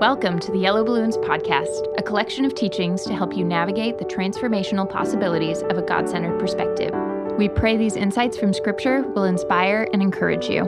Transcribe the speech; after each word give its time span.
Welcome 0.00 0.38
to 0.38 0.50
the 0.50 0.56
Yellow 0.56 0.82
Balloons 0.82 1.18
Podcast, 1.18 1.86
a 1.98 2.02
collection 2.02 2.46
of 2.46 2.54
teachings 2.54 3.04
to 3.04 3.14
help 3.14 3.36
you 3.36 3.44
navigate 3.44 3.98
the 3.98 4.06
transformational 4.06 4.88
possibilities 4.88 5.60
of 5.64 5.76
a 5.76 5.82
God 5.82 6.08
centered 6.08 6.40
perspective. 6.40 6.94
We 7.36 7.50
pray 7.50 7.76
these 7.76 7.96
insights 7.96 8.38
from 8.38 8.54
Scripture 8.54 9.02
will 9.02 9.24
inspire 9.24 9.86
and 9.92 10.00
encourage 10.00 10.48
you. 10.48 10.62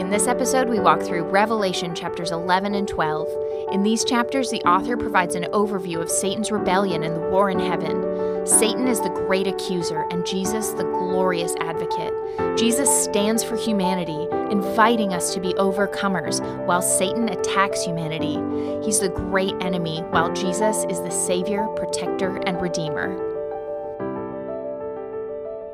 In 0.00 0.10
this 0.10 0.26
episode, 0.26 0.68
we 0.68 0.80
walk 0.80 1.00
through 1.00 1.30
Revelation 1.30 1.94
chapters 1.94 2.32
11 2.32 2.74
and 2.74 2.88
12. 2.88 3.28
In 3.70 3.84
these 3.84 4.04
chapters, 4.04 4.50
the 4.50 4.62
author 4.62 4.96
provides 4.96 5.36
an 5.36 5.44
overview 5.52 6.02
of 6.02 6.10
Satan's 6.10 6.50
rebellion 6.50 7.04
and 7.04 7.14
the 7.14 7.28
war 7.28 7.50
in 7.50 7.60
heaven. 7.60 8.44
Satan 8.44 8.88
is 8.88 9.00
the 9.00 9.10
great 9.10 9.46
accuser, 9.46 10.08
and 10.10 10.26
Jesus, 10.26 10.70
the 10.70 10.82
glorious 10.82 11.54
advocate. 11.60 12.12
Jesus 12.58 12.90
stands 13.04 13.44
for 13.44 13.56
humanity, 13.56 14.26
inviting 14.50 15.14
us 15.14 15.32
to 15.34 15.40
be 15.40 15.52
overcomers, 15.54 16.40
while 16.66 16.82
Satan 16.82 17.28
attacks 17.28 17.82
humanity. 17.84 18.38
He's 18.84 19.00
the 19.00 19.08
great 19.08 19.54
enemy, 19.60 20.00
while 20.10 20.32
Jesus 20.32 20.84
is 20.88 21.00
the 21.00 21.10
Savior, 21.10 21.66
protector, 21.76 22.36
and 22.46 22.60
redeemer. 22.60 23.39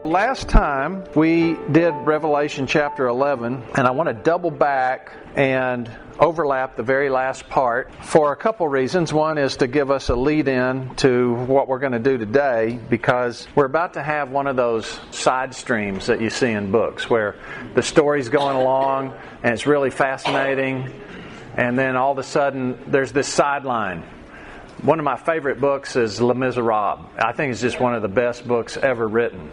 Last 0.06 0.48
time 0.48 1.02
we 1.16 1.56
did 1.72 1.90
Revelation 1.90 2.68
chapter 2.68 3.08
11, 3.08 3.60
and 3.74 3.88
I 3.88 3.90
want 3.90 4.08
to 4.08 4.14
double 4.14 4.52
back 4.52 5.12
and 5.34 5.90
overlap 6.20 6.76
the 6.76 6.84
very 6.84 7.10
last 7.10 7.48
part 7.48 7.92
for 8.04 8.30
a 8.30 8.36
couple 8.36 8.68
reasons. 8.68 9.12
One 9.12 9.36
is 9.36 9.56
to 9.56 9.66
give 9.66 9.90
us 9.90 10.08
a 10.08 10.14
lead 10.14 10.46
in 10.46 10.94
to 10.98 11.34
what 11.46 11.66
we're 11.66 11.80
going 11.80 11.90
to 11.90 11.98
do 11.98 12.18
today 12.18 12.78
because 12.88 13.48
we're 13.56 13.64
about 13.66 13.94
to 13.94 14.02
have 14.02 14.30
one 14.30 14.46
of 14.46 14.54
those 14.54 14.86
side 15.10 15.52
streams 15.52 16.06
that 16.06 16.20
you 16.20 16.30
see 16.30 16.52
in 16.52 16.70
books 16.70 17.10
where 17.10 17.34
the 17.74 17.82
story's 17.82 18.28
going 18.28 18.54
along 18.54 19.12
and 19.42 19.54
it's 19.54 19.66
really 19.66 19.90
fascinating, 19.90 20.88
and 21.56 21.76
then 21.76 21.96
all 21.96 22.12
of 22.12 22.18
a 22.18 22.22
sudden 22.22 22.78
there's 22.86 23.10
this 23.10 23.26
sideline 23.26 24.04
one 24.82 24.98
of 24.98 25.04
my 25.04 25.16
favorite 25.16 25.58
books 25.58 25.96
is 25.96 26.20
Les 26.20 26.34
Miserables. 26.34 27.06
I 27.18 27.32
think 27.32 27.50
it's 27.50 27.62
just 27.62 27.80
one 27.80 27.94
of 27.94 28.02
the 28.02 28.08
best 28.08 28.46
books 28.46 28.76
ever 28.76 29.08
written. 29.08 29.50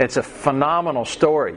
It's 0.00 0.16
a 0.16 0.22
phenomenal 0.22 1.04
story. 1.04 1.56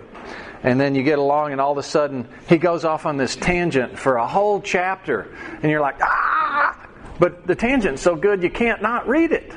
And 0.64 0.80
then 0.80 0.96
you 0.96 1.04
get 1.04 1.18
along, 1.18 1.54
and 1.54 1.62
all 1.62 1.72
of 1.72 1.78
a 1.78 1.84
sudden, 1.84 2.28
he 2.48 2.58
goes 2.58 2.86
off 2.86 3.06
on 3.06 3.18
this 3.18 3.36
tangent 3.36 3.98
for 3.98 4.18
a 4.18 4.28
whole 4.28 4.62
chapter. 4.62 5.34
And 5.62 5.72
you're 5.72 5.82
like, 5.82 5.96
ah! 6.02 6.88
But 7.20 7.48
the 7.48 7.56
tangent's 7.56 8.02
so 8.02 8.16
good, 8.16 8.44
you 8.44 8.50
can't 8.50 8.82
not 8.82 9.08
read 9.08 9.32
it. 9.32 9.52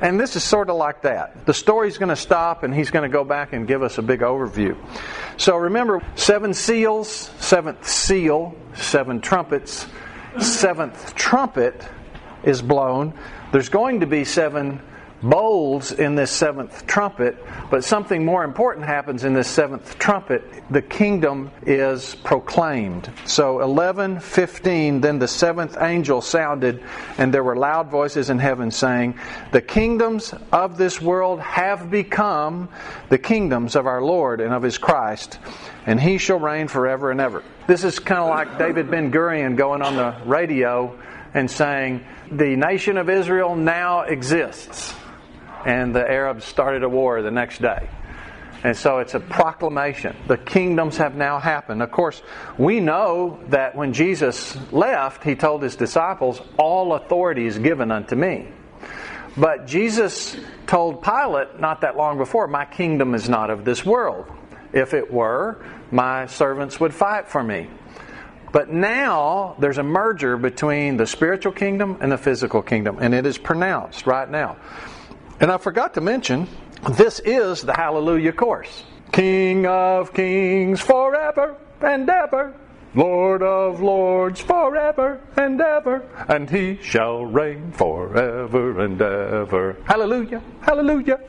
And 0.00 0.18
this 0.18 0.36
is 0.36 0.44
sort 0.44 0.70
of 0.70 0.76
like 0.76 1.02
that. 1.02 1.46
The 1.46 1.54
story's 1.54 1.98
going 1.98 2.08
to 2.08 2.16
stop, 2.16 2.62
and 2.62 2.74
he's 2.74 2.90
going 2.90 3.08
to 3.08 3.12
go 3.12 3.24
back 3.24 3.52
and 3.52 3.66
give 3.66 3.82
us 3.82 3.98
a 3.98 4.02
big 4.02 4.20
overview. 4.20 4.76
So 5.36 5.56
remember 5.56 6.02
seven 6.14 6.54
seals, 6.54 7.30
seventh 7.38 7.86
seal, 7.86 8.54
seven 8.74 9.20
trumpets, 9.20 9.86
seventh 10.40 11.14
trumpet 11.14 11.86
is 12.42 12.62
blown. 12.62 13.14
There's 13.52 13.68
going 13.68 14.00
to 14.00 14.06
be 14.06 14.24
seven 14.24 14.80
bowls 15.24 15.90
in 15.90 16.14
this 16.14 16.30
seventh 16.30 16.86
trumpet, 16.86 17.36
but 17.70 17.82
something 17.82 18.24
more 18.24 18.44
important 18.44 18.86
happens 18.86 19.24
in 19.24 19.32
this 19.32 19.48
seventh 19.48 19.98
trumpet. 19.98 20.44
The 20.70 20.82
kingdom 20.82 21.50
is 21.62 22.14
proclaimed. 22.16 23.10
So 23.24 23.60
11, 23.60 24.20
15, 24.20 25.00
then 25.00 25.18
the 25.18 25.28
seventh 25.28 25.78
angel 25.80 26.20
sounded, 26.20 26.82
and 27.16 27.32
there 27.32 27.42
were 27.42 27.56
loud 27.56 27.90
voices 27.90 28.28
in 28.28 28.38
heaven 28.38 28.70
saying, 28.70 29.18
The 29.52 29.62
kingdoms 29.62 30.34
of 30.52 30.76
this 30.76 31.00
world 31.00 31.40
have 31.40 31.90
become 31.90 32.68
the 33.08 33.18
kingdoms 33.18 33.76
of 33.76 33.86
our 33.86 34.02
Lord 34.02 34.40
and 34.40 34.52
of 34.52 34.62
his 34.62 34.76
Christ, 34.76 35.38
and 35.86 35.98
he 35.98 36.18
shall 36.18 36.38
reign 36.38 36.68
forever 36.68 37.10
and 37.10 37.20
ever. 37.20 37.42
This 37.66 37.82
is 37.82 37.98
kind 37.98 38.20
of 38.20 38.28
like 38.28 38.58
David 38.58 38.90
Ben 38.90 39.10
Gurion 39.10 39.56
going 39.56 39.80
on 39.80 39.96
the 39.96 40.14
radio 40.26 40.98
and 41.32 41.50
saying, 41.50 42.04
The 42.30 42.56
nation 42.56 42.98
of 42.98 43.08
Israel 43.08 43.56
now 43.56 44.02
exists 44.02 44.94
and 45.64 45.94
the 45.94 46.08
Arabs 46.08 46.44
started 46.44 46.82
a 46.82 46.88
war 46.88 47.22
the 47.22 47.30
next 47.30 47.60
day. 47.60 47.88
And 48.64 48.74
so 48.74 48.98
it's 48.98 49.12
a 49.12 49.20
proclamation. 49.20 50.16
The 50.26 50.38
kingdoms 50.38 50.96
have 50.96 51.14
now 51.14 51.38
happened. 51.38 51.82
Of 51.82 51.90
course, 51.90 52.22
we 52.56 52.80
know 52.80 53.38
that 53.48 53.76
when 53.76 53.92
Jesus 53.92 54.56
left, 54.72 55.22
he 55.22 55.34
told 55.34 55.62
his 55.62 55.76
disciples, 55.76 56.40
All 56.56 56.94
authority 56.94 57.46
is 57.46 57.58
given 57.58 57.90
unto 57.90 58.16
me. 58.16 58.48
But 59.36 59.66
Jesus 59.66 60.34
told 60.66 61.02
Pilate 61.02 61.60
not 61.60 61.82
that 61.82 61.96
long 61.96 62.16
before, 62.16 62.48
My 62.48 62.64
kingdom 62.64 63.14
is 63.14 63.28
not 63.28 63.50
of 63.50 63.66
this 63.66 63.84
world. 63.84 64.26
If 64.72 64.94
it 64.94 65.12
were, 65.12 65.62
my 65.90 66.26
servants 66.26 66.80
would 66.80 66.94
fight 66.94 67.28
for 67.28 67.44
me. 67.44 67.68
But 68.50 68.70
now 68.70 69.56
there's 69.58 69.78
a 69.78 69.82
merger 69.82 70.36
between 70.36 70.96
the 70.96 71.06
spiritual 71.06 71.52
kingdom 71.52 71.98
and 72.00 72.10
the 72.10 72.16
physical 72.16 72.62
kingdom, 72.62 72.98
and 73.00 73.12
it 73.12 73.26
is 73.26 73.36
pronounced 73.36 74.06
right 74.06 74.30
now. 74.30 74.56
And 75.40 75.50
I 75.50 75.58
forgot 75.58 75.94
to 75.94 76.00
mention, 76.00 76.48
this 76.92 77.20
is 77.20 77.62
the 77.62 77.72
Hallelujah 77.74 78.32
chorus. 78.32 78.84
King 79.12 79.66
of 79.66 80.12
kings 80.12 80.80
forever 80.80 81.56
and 81.80 82.08
ever, 82.08 82.54
Lord 82.94 83.42
of 83.42 83.80
lords 83.80 84.40
forever 84.40 85.20
and 85.36 85.60
ever, 85.60 86.08
and 86.28 86.48
he 86.48 86.78
shall 86.82 87.24
reign 87.24 87.72
forever 87.72 88.80
and 88.80 89.00
ever. 89.00 89.76
Hallelujah, 89.84 90.42
hallelujah. 90.62 91.20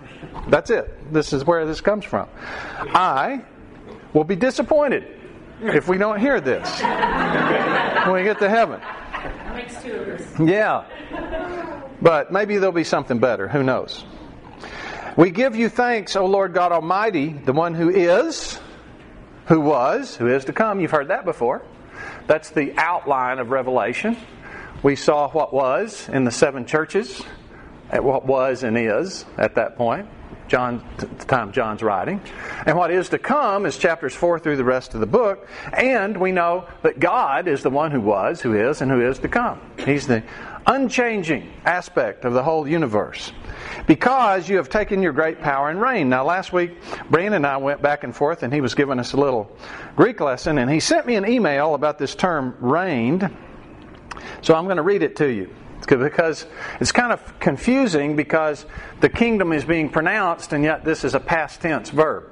That's 0.47 0.69
it. 0.69 1.13
This 1.13 1.33
is 1.33 1.45
where 1.45 1.65
this 1.65 1.81
comes 1.81 2.05
from. 2.05 2.27
I 2.77 3.41
will 4.13 4.23
be 4.23 4.35
disappointed 4.35 5.07
if 5.61 5.87
we 5.87 5.97
don't 5.97 6.19
hear 6.19 6.39
this 6.39 6.81
when 6.81 8.13
we 8.13 8.23
get 8.23 8.39
to 8.39 8.49
heaven. 8.49 8.79
Makes 9.53 9.81
two 9.81 9.93
of 9.93 10.07
us. 10.09 10.39
Yeah. 10.39 11.74
But 12.05 12.31
maybe 12.31 12.57
there'll 12.57 12.71
be 12.71 12.83
something 12.83 13.17
better. 13.17 13.47
Who 13.47 13.63
knows? 13.63 14.05
We 15.17 15.31
give 15.31 15.55
you 15.55 15.69
thanks, 15.69 16.15
O 16.15 16.27
Lord 16.27 16.53
God 16.53 16.71
Almighty, 16.71 17.29
the 17.29 17.51
one 17.51 17.73
who 17.73 17.89
is, 17.89 18.59
who 19.47 19.59
was, 19.59 20.15
who 20.15 20.27
is 20.27 20.45
to 20.45 20.53
come. 20.53 20.79
You've 20.79 20.91
heard 20.91 21.07
that 21.07 21.25
before. 21.25 21.63
That's 22.27 22.51
the 22.51 22.75
outline 22.77 23.39
of 23.39 23.49
Revelation. 23.49 24.17
We 24.83 24.95
saw 24.95 25.31
what 25.31 25.51
was 25.51 26.07
in 26.07 26.25
the 26.25 26.31
seven 26.31 26.67
churches, 26.67 27.23
what 27.91 28.27
was 28.27 28.61
and 28.61 28.77
is 28.77 29.25
at 29.39 29.55
that 29.55 29.75
point. 29.75 30.07
John, 30.47 30.83
time 31.27 31.51
John's 31.51 31.81
writing. 31.81 32.21
And 32.65 32.77
what 32.77 32.91
is 32.91 33.09
to 33.09 33.17
come 33.17 33.65
is 33.65 33.77
chapters 33.77 34.13
4 34.13 34.39
through 34.39 34.57
the 34.57 34.63
rest 34.63 34.93
of 34.93 34.99
the 34.99 35.07
book. 35.07 35.47
And 35.73 36.17
we 36.17 36.31
know 36.31 36.67
that 36.83 36.99
God 36.99 37.47
is 37.47 37.63
the 37.63 37.69
one 37.69 37.91
who 37.91 38.01
was, 38.01 38.41
who 38.41 38.53
is, 38.53 38.81
and 38.81 38.91
who 38.91 39.01
is 39.01 39.19
to 39.19 39.27
come. 39.27 39.59
He's 39.77 40.07
the 40.07 40.23
unchanging 40.67 41.51
aspect 41.65 42.25
of 42.25 42.33
the 42.33 42.43
whole 42.43 42.67
universe. 42.67 43.31
Because 43.87 44.47
you 44.49 44.57
have 44.57 44.69
taken 44.69 45.01
your 45.01 45.13
great 45.13 45.41
power 45.41 45.69
and 45.69 45.81
reign. 45.81 46.09
Now, 46.09 46.25
last 46.25 46.53
week, 46.53 46.71
Brandon 47.09 47.33
and 47.33 47.47
I 47.47 47.57
went 47.57 47.81
back 47.81 48.03
and 48.03 48.15
forth, 48.15 48.43
and 48.43 48.53
he 48.53 48.61
was 48.61 48.75
giving 48.75 48.99
us 48.99 49.13
a 49.13 49.17
little 49.17 49.55
Greek 49.95 50.19
lesson, 50.19 50.57
and 50.57 50.69
he 50.69 50.79
sent 50.79 51.05
me 51.05 51.15
an 51.15 51.27
email 51.27 51.75
about 51.75 51.97
this 51.97 52.15
term 52.15 52.55
reigned. 52.59 53.29
So 54.41 54.55
I'm 54.55 54.65
going 54.65 54.77
to 54.77 54.83
read 54.83 55.03
it 55.03 55.15
to 55.17 55.27
you 55.27 55.49
because 55.81 56.45
it's 56.79 56.91
kind 56.91 57.11
of 57.11 57.39
confusing 57.39 58.15
because 58.15 58.65
the 59.01 59.09
kingdom 59.09 59.51
is 59.51 59.63
being 59.65 59.89
pronounced 59.89 60.53
and 60.53 60.63
yet 60.63 60.83
this 60.83 61.03
is 61.03 61.15
a 61.15 61.19
past 61.19 61.61
tense 61.61 61.89
verb. 61.89 62.31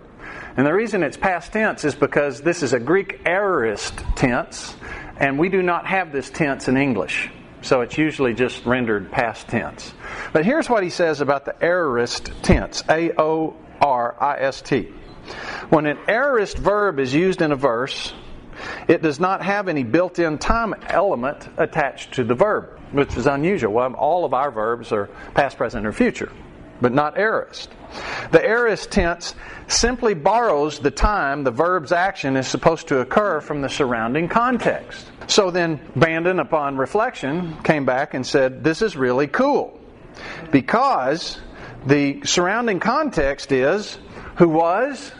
And 0.55 0.65
the 0.65 0.73
reason 0.73 1.03
it's 1.03 1.17
past 1.17 1.51
tense 1.51 1.83
is 1.83 1.95
because 1.95 2.41
this 2.41 2.63
is 2.63 2.73
a 2.73 2.79
Greek 2.79 3.21
aorist 3.25 3.97
tense 4.15 4.75
and 5.17 5.37
we 5.37 5.49
do 5.49 5.61
not 5.61 5.85
have 5.87 6.11
this 6.11 6.29
tense 6.29 6.67
in 6.67 6.77
English. 6.77 7.29
So 7.61 7.81
it's 7.81 7.97
usually 7.97 8.33
just 8.33 8.65
rendered 8.65 9.11
past 9.11 9.47
tense. 9.47 9.93
But 10.33 10.45
here's 10.45 10.69
what 10.69 10.83
he 10.83 10.89
says 10.89 11.21
about 11.21 11.45
the 11.45 11.55
aorist 11.63 12.31
tense 12.43 12.83
A 12.89 13.11
O 13.19 13.55
R 13.81 14.15
I 14.21 14.39
S 14.39 14.61
T. 14.61 14.91
When 15.69 15.85
an 15.85 15.97
aorist 16.07 16.57
verb 16.57 16.99
is 16.99 17.13
used 17.13 17.41
in 17.41 17.51
a 17.51 17.55
verse, 17.55 18.13
it 18.87 19.01
does 19.01 19.19
not 19.19 19.43
have 19.43 19.67
any 19.67 19.83
built 19.83 20.19
in 20.19 20.37
time 20.37 20.75
element 20.87 21.47
attached 21.57 22.13
to 22.15 22.23
the 22.23 22.35
verb, 22.35 22.79
which 22.93 23.15
is 23.17 23.27
unusual. 23.27 23.73
Well, 23.73 23.93
all 23.93 24.25
of 24.25 24.33
our 24.33 24.51
verbs 24.51 24.91
are 24.91 25.09
past, 25.33 25.57
present, 25.57 25.85
or 25.85 25.91
future, 25.91 26.31
but 26.81 26.93
not 26.93 27.17
aorist. 27.17 27.69
The 28.31 28.43
aorist 28.43 28.91
tense 28.91 29.35
simply 29.67 30.13
borrows 30.13 30.79
the 30.79 30.91
time 30.91 31.43
the 31.43 31.51
verb's 31.51 31.91
action 31.91 32.37
is 32.37 32.47
supposed 32.47 32.87
to 32.87 32.99
occur 32.99 33.41
from 33.41 33.61
the 33.61 33.69
surrounding 33.69 34.29
context. 34.29 35.05
So 35.27 35.51
then, 35.51 35.79
Brandon, 35.95 36.39
upon 36.39 36.77
reflection, 36.77 37.57
came 37.63 37.85
back 37.85 38.13
and 38.13 38.25
said, 38.25 38.63
This 38.63 38.81
is 38.81 38.95
really 38.95 39.27
cool. 39.27 39.79
Because 40.51 41.39
the 41.85 42.21
surrounding 42.23 42.79
context 42.79 43.51
is 43.51 43.97
who 44.35 44.49
was, 44.49 45.11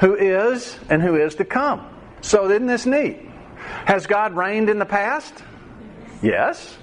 who 0.00 0.14
is, 0.14 0.78
and 0.88 1.02
who 1.02 1.16
is 1.16 1.34
to 1.36 1.44
come. 1.44 1.86
So, 2.20 2.50
isn't 2.50 2.66
this 2.66 2.86
neat? 2.86 3.20
Has 3.84 4.06
God 4.06 4.36
reigned 4.36 4.70
in 4.70 4.78
the 4.78 4.86
past? 4.86 5.34
Yes. 6.22 6.77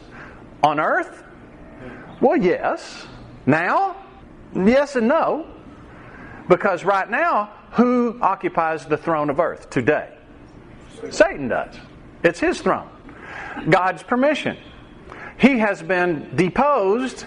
On 0.66 0.80
earth? 0.80 1.24
Well, 2.20 2.38
yes. 2.38 3.06
Now? 3.46 3.96
Yes 4.56 4.96
and 4.96 5.08
no. 5.08 5.46
Because 6.50 6.84
right 6.84 7.08
now, 7.08 7.52
who 7.74 8.18
occupies 8.20 8.88
the 8.88 8.98
throne 8.98 9.30
of 9.30 9.40
earth 9.40 9.70
today? 9.70 10.10
Satan 11.12 11.50
does. 11.50 11.76
It's 12.24 12.40
his 12.40 12.62
throne. 12.62 12.90
God's 13.70 14.02
permission. 14.02 14.58
He 15.38 15.60
has 15.60 15.84
been 15.84 16.36
deposed, 16.36 17.26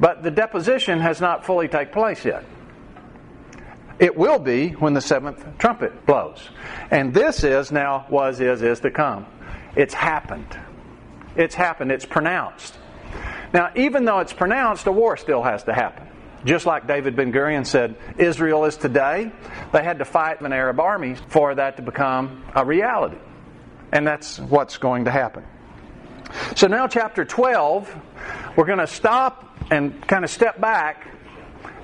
but 0.00 0.24
the 0.24 0.30
deposition 0.32 0.98
has 0.98 1.20
not 1.20 1.46
fully 1.46 1.68
taken 1.68 1.94
place 1.94 2.24
yet. 2.24 2.44
It 4.00 4.16
will 4.16 4.40
be 4.40 4.70
when 4.70 4.94
the 4.94 5.00
seventh 5.00 5.46
trumpet 5.58 6.06
blows. 6.06 6.48
And 6.90 7.14
this 7.14 7.44
is 7.44 7.70
now, 7.70 8.06
was, 8.10 8.40
is, 8.40 8.62
is 8.62 8.80
to 8.80 8.90
come. 8.90 9.26
It's 9.76 9.94
happened. 9.94 10.58
It's 11.38 11.54
happened. 11.54 11.92
It's 11.92 12.04
pronounced. 12.04 12.76
Now, 13.54 13.70
even 13.76 14.04
though 14.04 14.18
it's 14.18 14.32
pronounced, 14.32 14.86
a 14.86 14.92
war 14.92 15.16
still 15.16 15.42
has 15.42 15.62
to 15.64 15.72
happen. 15.72 16.06
Just 16.44 16.66
like 16.66 16.86
David 16.86 17.16
Ben 17.16 17.32
Gurion 17.32 17.66
said, 17.66 17.96
Israel 18.18 18.64
is 18.64 18.76
today, 18.76 19.32
they 19.72 19.82
had 19.82 20.00
to 20.00 20.04
fight 20.04 20.40
an 20.40 20.52
Arab 20.52 20.78
army 20.80 21.14
for 21.28 21.54
that 21.54 21.76
to 21.76 21.82
become 21.82 22.44
a 22.54 22.64
reality. 22.64 23.18
And 23.92 24.06
that's 24.06 24.38
what's 24.38 24.76
going 24.76 25.06
to 25.06 25.10
happen. 25.10 25.44
So 26.56 26.66
now, 26.66 26.86
chapter 26.86 27.24
12, 27.24 27.96
we're 28.56 28.66
going 28.66 28.78
to 28.78 28.86
stop 28.86 29.56
and 29.70 30.06
kind 30.06 30.24
of 30.24 30.30
step 30.30 30.60
back, 30.60 31.08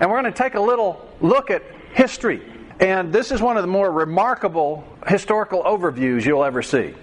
and 0.00 0.10
we're 0.10 0.20
going 0.20 0.32
to 0.32 0.38
take 0.38 0.54
a 0.54 0.60
little 0.60 1.08
look 1.20 1.50
at 1.50 1.62
history. 1.94 2.42
And 2.80 3.12
this 3.12 3.30
is 3.30 3.40
one 3.40 3.56
of 3.56 3.62
the 3.62 3.68
more 3.68 3.90
remarkable 3.90 4.84
historical 5.06 5.62
overviews 5.62 6.24
you'll 6.24 6.44
ever 6.44 6.62
see. 6.62 6.94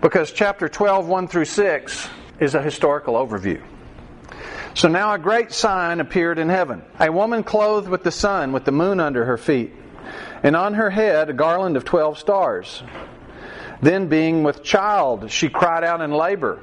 Because 0.00 0.32
chapter 0.32 0.68
12, 0.68 1.06
1 1.08 1.28
through 1.28 1.44
6, 1.46 2.08
is 2.40 2.54
a 2.54 2.62
historical 2.62 3.14
overview. 3.14 3.62
So 4.74 4.88
now 4.88 5.14
a 5.14 5.18
great 5.18 5.52
sign 5.52 6.00
appeared 6.00 6.38
in 6.38 6.48
heaven 6.48 6.82
a 6.98 7.10
woman 7.10 7.44
clothed 7.44 7.88
with 7.88 8.02
the 8.02 8.10
sun, 8.10 8.52
with 8.52 8.64
the 8.64 8.72
moon 8.72 8.98
under 8.98 9.24
her 9.24 9.38
feet, 9.38 9.72
and 10.42 10.56
on 10.56 10.74
her 10.74 10.90
head 10.90 11.30
a 11.30 11.32
garland 11.32 11.76
of 11.76 11.84
twelve 11.84 12.18
stars. 12.18 12.82
Then, 13.80 14.08
being 14.08 14.42
with 14.42 14.62
child, 14.62 15.30
she 15.30 15.48
cried 15.48 15.84
out 15.84 16.00
in 16.00 16.10
labor 16.10 16.60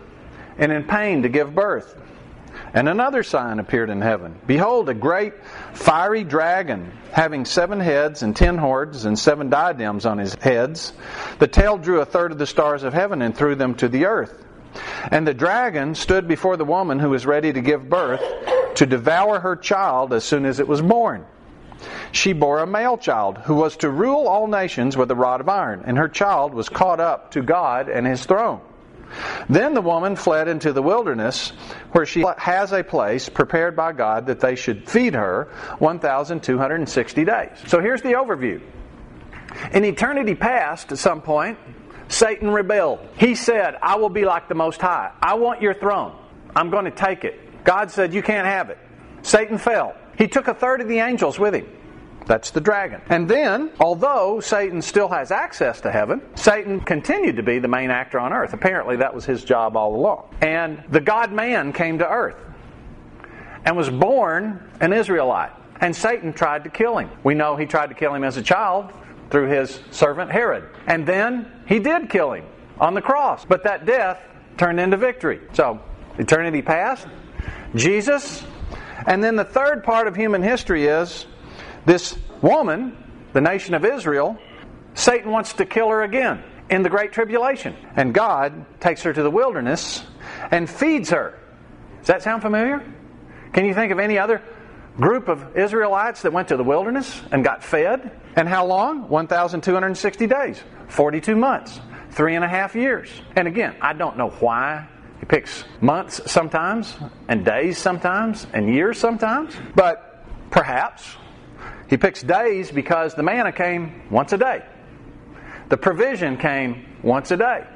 and 0.58 0.72
in 0.72 0.84
pain 0.84 1.22
to 1.22 1.30
give 1.30 1.54
birth. 1.54 1.96
And 2.74 2.88
another 2.88 3.24
sign 3.24 3.60
appeared 3.60 3.90
in 3.90 4.02
heaven 4.02 4.40
Behold, 4.48 4.90
a 4.90 4.94
great 4.94 5.34
fiery 5.74 6.24
dragon, 6.24 6.92
having 7.12 7.46
seven 7.46 7.80
heads 7.80 8.24
and 8.24 8.36
ten 8.36 8.58
horns 8.58 9.06
and 9.06 9.18
seven 9.18 9.50
diadems 9.50 10.06
on 10.06 10.18
his 10.18 10.36
heads. 10.36 10.94
The 11.40 11.48
tail 11.48 11.78
drew 11.78 12.02
a 12.02 12.06
third 12.06 12.32
of 12.32 12.38
the 12.38 12.48
stars 12.48 12.84
of 12.84 12.94
heaven 12.94 13.22
and 13.22 13.36
threw 13.36 13.56
them 13.56 13.76
to 13.76 13.88
the 13.88 14.06
earth. 14.06 14.46
And 15.12 15.28
the 15.28 15.34
dragon 15.34 15.96
stood 15.96 16.28
before 16.28 16.58
the 16.58 16.66
woman 16.66 17.00
who 17.00 17.10
was 17.10 17.26
ready 17.26 17.52
to 17.52 17.62
give 17.62 17.90
birth 17.90 18.24
to 18.76 18.86
devour 18.86 19.40
her 19.40 19.56
child 19.56 20.14
as 20.14 20.24
soon 20.24 20.46
as 20.46 20.60
it 20.60 20.68
was 20.68 20.82
born. 20.82 21.26
She 22.12 22.34
bore 22.34 22.60
a 22.60 22.68
male 22.68 22.98
child 22.98 23.38
who 23.40 23.56
was 23.56 23.78
to 23.78 23.90
rule 23.90 24.28
all 24.28 24.48
nations 24.48 24.96
with 24.96 25.10
a 25.12 25.16
rod 25.16 25.42
of 25.42 25.50
iron, 25.50 25.84
and 25.86 25.98
her 25.98 26.10
child 26.10 26.54
was 26.54 26.70
caught 26.70 27.00
up 27.00 27.32
to 27.32 27.42
God 27.42 27.90
and 27.90 28.06
his 28.06 28.26
throne. 28.26 28.62
Then 29.50 29.74
the 29.74 29.82
woman 29.82 30.16
fled 30.16 30.48
into 30.48 30.74
the 30.74 30.82
wilderness, 30.82 31.50
where 31.92 32.06
she 32.06 32.24
has 32.38 32.72
a 32.72 32.84
place 32.84 33.30
prepared 33.30 33.76
by 33.76 33.94
God 33.94 34.28
that 34.28 34.40
they 34.40 34.56
should 34.56 34.90
feed 34.90 35.14
her 35.14 35.50
1,260 35.80 37.26
days. 37.26 37.50
So 37.68 37.80
here's 37.80 38.02
the 38.02 38.14
overview. 38.14 38.62
In 39.74 39.84
eternity 39.84 40.36
past, 40.36 40.92
at 40.92 40.98
some 40.98 41.22
point, 41.22 41.58
Satan 42.08 42.50
rebelled. 42.50 43.00
He 43.18 43.36
said, 43.36 43.76
I 43.82 43.96
will 43.96 44.10
be 44.10 44.26
like 44.26 44.48
the 44.48 44.56
Most 44.56 44.82
High. 44.82 45.12
I 45.22 45.36
want 45.36 45.62
your 45.62 45.74
throne. 45.74 46.18
I'm 46.56 46.70
going 46.70 46.86
to 46.86 46.92
take 46.92 47.24
it. 47.24 47.64
God 47.64 47.92
said, 47.92 48.14
You 48.14 48.22
can't 48.22 48.48
have 48.48 48.70
it. 48.70 48.78
Satan 49.22 49.58
fell. 49.58 49.96
He 50.18 50.28
took 50.28 50.48
a 50.48 50.54
third 50.54 50.82
of 50.82 50.88
the 50.88 51.00
angels 51.00 51.40
with 51.40 51.56
him. 51.56 51.68
That's 52.26 52.52
the 52.52 52.62
dragon. 52.62 53.02
And 53.10 53.28
then, 53.28 53.72
although 53.80 54.40
Satan 54.40 54.82
still 54.82 55.10
has 55.10 55.32
access 55.32 55.82
to 55.82 55.92
heaven, 55.92 56.22
Satan 56.36 56.80
continued 56.80 57.38
to 57.38 57.44
be 57.44 57.60
the 57.60 57.68
main 57.68 57.90
actor 57.90 58.20
on 58.20 58.32
earth. 58.32 58.54
Apparently, 58.54 58.98
that 58.98 59.14
was 59.14 59.26
his 59.26 59.44
job 59.44 59.76
all 59.76 59.96
along. 59.96 60.36
And 60.42 60.84
the 60.90 61.02
God 61.02 61.32
man 61.32 61.74
came 61.74 62.00
to 62.00 62.08
earth 62.08 62.38
and 63.66 63.76
was 63.76 63.90
born 63.90 64.70
an 64.80 64.94
Israelite. 64.94 65.52
And 65.80 65.96
Satan 65.96 66.32
tried 66.32 66.64
to 66.66 66.70
kill 66.70 66.98
him. 66.98 67.10
We 67.24 67.34
know 67.34 67.56
he 67.56 67.66
tried 67.66 67.88
to 67.88 67.96
kill 67.96 68.14
him 68.14 68.24
as 68.24 68.38
a 68.38 68.44
child 68.44 68.92
through 69.32 69.48
his 69.48 69.80
servant 69.90 70.32
Herod. 70.32 70.70
And 70.86 71.06
then 71.08 71.52
he 71.66 71.80
did 71.80 72.10
kill 72.10 72.34
him 72.34 72.46
on 72.80 72.94
the 72.94 73.02
cross. 73.02 73.46
But 73.46 73.64
that 73.64 73.86
death 73.86 74.22
turned 74.58 74.80
into 74.80 74.98
victory. 74.98 75.42
So, 75.54 75.82
eternity 76.20 76.62
past, 76.62 77.08
Jesus. 77.74 78.44
And 79.08 79.24
then 79.24 79.36
the 79.36 79.46
third 79.46 79.84
part 79.84 80.08
of 80.08 80.16
human 80.16 80.44
history 80.44 80.86
is 80.86 81.26
this 81.86 82.18
woman, 82.42 82.98
the 83.34 83.42
nation 83.42 83.74
of 83.74 83.86
Israel, 83.86 84.38
Satan 84.94 85.32
wants 85.32 85.54
to 85.54 85.66
kill 85.66 85.90
her 85.90 86.04
again 86.04 86.44
in 86.70 86.84
the 86.84 86.90
Great 86.90 87.12
Tribulation. 87.12 87.76
And 87.96 88.14
God 88.14 88.66
takes 88.80 89.04
her 89.04 89.14
to 89.14 89.24
the 89.24 89.32
wilderness 89.32 90.04
and 90.52 90.70
feeds 90.70 91.10
her. 91.10 91.38
Does 92.00 92.08
that 92.08 92.24
sound 92.24 92.42
familiar? 92.42 92.84
Can 93.54 93.66
you 93.66 93.74
think 93.74 93.92
of 93.92 94.00
any 94.00 94.18
other 94.18 94.42
group 94.98 95.28
of 95.28 95.58
Israelites 95.58 96.22
that 96.24 96.34
went 96.34 96.50
to 96.50 96.58
the 96.58 96.64
wilderness 96.64 97.22
and 97.32 97.44
got 97.44 97.64
fed. 97.64 98.12
And 98.36 98.48
how 98.48 98.66
long? 98.66 99.10
1,260 99.10 100.28
days, 100.28 100.62
42 100.88 101.36
months, 101.36 101.80
three 102.12 102.36
and 102.36 102.44
a 102.44 102.48
half 102.48 102.76
years. 102.76 103.10
And 103.36 103.48
again, 103.48 103.76
I 103.82 103.94
don't 103.94 104.18
know 104.18 104.30
why 104.30 104.88
he 105.20 105.26
picks 105.26 105.64
months 105.82 106.32
sometimes, 106.32 106.96
and 107.28 107.46
days 107.46 107.78
sometimes, 107.78 108.48
and 108.54 108.74
years 108.74 108.98
sometimes, 108.98 109.56
but 109.76 110.24
perhaps 110.50 111.16
he 111.92 111.98
picks 111.98 112.24
days 112.24 112.72
because 112.72 113.14
the 113.16 113.22
manna 113.22 113.52
came 113.52 114.10
once 114.10 114.32
a 114.34 114.38
day. 114.38 114.64
The 115.70 115.78
provision 115.78 116.38
came 116.38 116.86
once 117.04 117.32
a 117.32 117.38
day. 117.38 117.68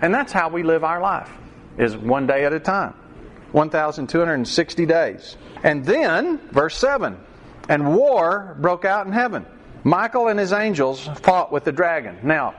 And 0.00 0.14
that's 0.14 0.32
how 0.32 0.48
we 0.48 0.62
live 0.62 0.84
our 0.84 1.02
life, 1.02 1.30
is 1.76 1.96
one 1.96 2.26
day 2.26 2.44
at 2.44 2.52
a 2.52 2.60
time. 2.60 2.94
1,260 3.50 4.86
days. 4.86 5.36
And 5.64 5.84
then, 5.84 6.38
verse 6.52 6.78
7 6.78 7.18
and 7.68 7.96
war 7.96 8.56
broke 8.60 8.84
out 8.84 9.06
in 9.06 9.12
heaven. 9.12 9.44
Michael 9.82 10.28
and 10.28 10.38
his 10.38 10.52
angels 10.52 11.08
fought 11.22 11.50
with 11.52 11.64
the 11.64 11.72
dragon. 11.72 12.18
Now, 12.22 12.54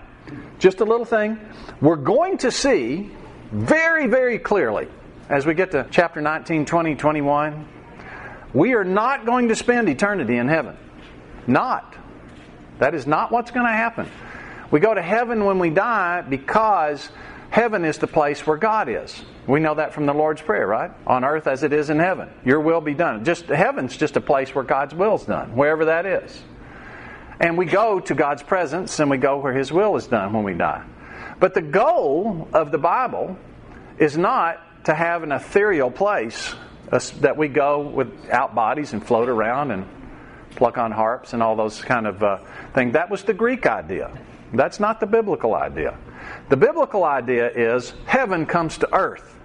just 0.59 0.81
a 0.81 0.85
little 0.85 1.05
thing. 1.05 1.39
We're 1.79 1.95
going 1.95 2.39
to 2.39 2.51
see 2.51 3.11
very, 3.51 4.07
very 4.07 4.39
clearly 4.39 4.89
as 5.29 5.45
we 5.45 5.53
get 5.53 5.71
to 5.71 5.87
chapter 5.89 6.19
19, 6.19 6.65
20, 6.65 6.95
21. 6.95 7.67
We 8.53 8.73
are 8.73 8.83
not 8.83 9.25
going 9.25 9.47
to 9.49 9.55
spend 9.55 9.87
eternity 9.87 10.35
in 10.35 10.49
heaven. 10.49 10.77
Not. 11.47 11.95
That 12.79 12.93
is 12.93 13.07
not 13.07 13.31
what's 13.31 13.51
going 13.51 13.65
to 13.65 13.71
happen. 13.71 14.09
We 14.69 14.79
go 14.79 14.93
to 14.93 15.01
heaven 15.01 15.45
when 15.45 15.59
we 15.59 15.69
die 15.69 16.21
because 16.21 17.09
heaven 17.49 17.85
is 17.85 17.97
the 17.97 18.07
place 18.07 18.45
where 18.45 18.57
God 18.57 18.89
is. 18.89 19.23
We 19.47 19.61
know 19.61 19.75
that 19.75 19.93
from 19.93 20.05
the 20.05 20.13
Lord's 20.13 20.41
Prayer, 20.41 20.67
right? 20.67 20.91
On 21.07 21.23
earth 21.23 21.47
as 21.47 21.63
it 21.63 21.71
is 21.71 21.89
in 21.89 21.99
heaven. 21.99 22.29
Your 22.45 22.59
will 22.59 22.81
be 22.81 22.93
done. 22.93 23.23
Just 23.23 23.45
heaven's 23.45 23.95
just 23.95 24.17
a 24.17 24.21
place 24.21 24.53
where 24.53 24.65
God's 24.65 24.93
will 24.93 25.15
is 25.15 25.23
done, 25.23 25.55
wherever 25.55 25.85
that 25.85 26.05
is. 26.05 26.43
And 27.39 27.57
we 27.57 27.65
go 27.65 27.99
to 28.01 28.13
God's 28.13 28.43
presence 28.43 28.99
and 28.99 29.09
we 29.09 29.17
go 29.17 29.37
where 29.37 29.53
His 29.53 29.71
will 29.71 29.95
is 29.95 30.07
done 30.07 30.33
when 30.33 30.43
we 30.43 30.53
die. 30.53 30.83
But 31.39 31.53
the 31.53 31.61
goal 31.61 32.49
of 32.51 32.71
the 32.71 32.77
Bible 32.77 33.37
is 33.97 34.17
not 34.17 34.85
to 34.85 34.93
have 34.93 35.23
an 35.23 35.31
ethereal 35.31 35.91
place 35.91 36.53
that 36.89 37.37
we 37.37 37.47
go 37.47 37.81
without 37.81 38.55
bodies 38.55 38.93
and 38.93 39.05
float 39.05 39.29
around 39.29 39.71
and 39.71 39.85
pluck 40.57 40.77
on 40.77 40.91
harps 40.91 41.33
and 41.33 41.41
all 41.41 41.55
those 41.55 41.81
kind 41.81 42.05
of 42.05 42.21
uh, 42.21 42.39
things. 42.73 42.93
That 42.93 43.09
was 43.09 43.23
the 43.23 43.33
Greek 43.33 43.65
idea. 43.65 44.11
That's 44.53 44.79
not 44.79 44.99
the 44.99 45.07
biblical 45.07 45.55
idea. 45.55 45.97
The 46.49 46.57
biblical 46.57 47.03
idea 47.05 47.49
is 47.49 47.93
heaven 48.05 48.45
comes 48.45 48.77
to 48.79 48.93
earth. 48.93 49.35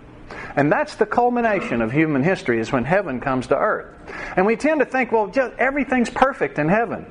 And 0.57 0.73
that's 0.73 0.97
the 0.97 1.07
culmination 1.07 1.83
of 1.83 1.92
human 1.92 2.23
history 2.23 2.59
is 2.59 2.73
when 2.73 2.85
heaven 2.85 3.21
comes 3.21 3.47
to 3.49 3.57
earth. 3.57 3.95
And 4.37 4.47
we 4.47 4.57
tend 4.57 4.81
to 4.81 4.87
think, 4.87 5.12
well, 5.12 5.26
just 5.28 5.54
everything's 5.59 6.11
perfect 6.11 6.59
in 6.59 6.69
heaven. 6.69 7.07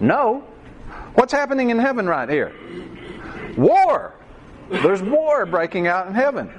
No. 0.00 0.44
What's 1.14 1.32
happening 1.32 1.70
in 1.70 1.78
heaven 1.78 2.06
right 2.06 2.28
here? 2.28 2.52
War. 3.56 4.14
There's 4.70 5.02
war 5.02 5.44
breaking 5.46 5.86
out 5.86 6.06
in 6.06 6.14
heaven. 6.14 6.50